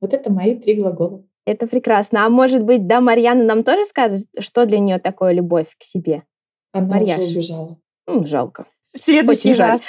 [0.00, 1.24] Вот это мои три глагола.
[1.46, 2.26] Это прекрасно.
[2.26, 6.24] А может быть, да, Марьяна нам тоже скажет, что для нее такое любовь к себе?
[6.72, 7.20] Она Марьяш.
[7.20, 7.78] уже убежала.
[8.06, 8.66] Ну, жалко.
[8.92, 9.80] В следующий Очень раз.
[9.80, 9.88] Жаль.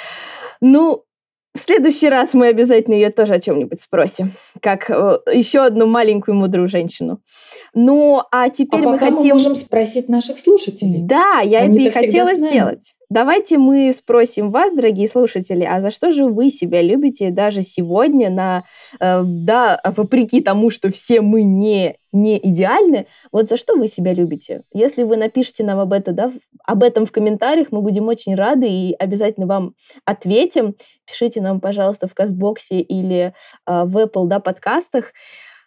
[0.60, 1.04] Ну,
[1.54, 6.36] в следующий раз мы обязательно ее тоже о чем-нибудь спросим, как э, еще одну маленькую
[6.36, 7.20] мудрую женщину.
[7.74, 9.16] Ну, а теперь а мы хотим...
[9.18, 11.02] мы можем спросить наших слушателей.
[11.02, 12.82] Да, я Они это и хотела сделать.
[13.10, 18.28] Давайте мы спросим вас, дорогие слушатели, а за что же вы себя любите даже сегодня,
[18.28, 18.64] на,
[19.00, 24.12] э, да, вопреки тому, что все мы не, не идеальны, вот за что вы себя
[24.12, 24.60] любите?
[24.74, 26.32] Если вы напишите нам об, этом, да,
[26.64, 29.72] об этом в комментариях, мы будем очень рады и обязательно вам
[30.04, 30.74] ответим.
[31.06, 33.32] Пишите нам, пожалуйста, в Казбоксе или
[33.66, 35.14] э, в Apple да, подкастах.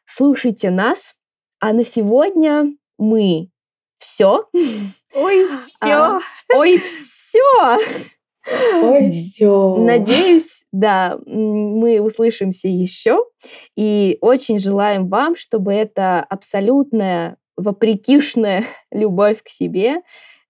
[0.05, 1.15] Слушайте нас.
[1.59, 3.49] А на сегодня мы
[3.97, 4.45] все.
[5.15, 5.91] Ой, все.
[5.91, 6.19] А,
[6.53, 7.79] ой, все все.
[8.83, 9.75] Ой, все.
[9.77, 13.25] Надеюсь, да, мы услышимся еще.
[13.75, 20.01] И очень желаем вам, чтобы эта абсолютная, вопрекишная любовь к себе,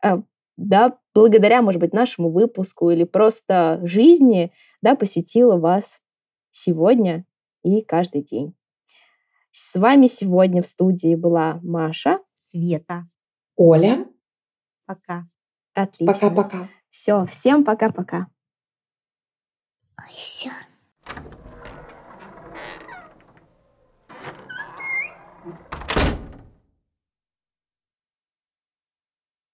[0.04, 0.24] а,
[0.58, 4.52] да, благодаря, может быть, нашему выпуску или просто жизни,
[4.82, 6.00] да, посетила вас
[6.52, 7.26] сегодня
[7.64, 8.54] и каждый день.
[9.52, 13.08] С вами сегодня в студии была Маша, Света,
[13.56, 14.06] Оля.
[14.86, 15.28] Пока.
[15.84, 16.14] Отлично.
[16.14, 16.68] Пока-пока.
[16.90, 18.28] Все, всем пока-пока.
[20.00, 20.52] Ой, все.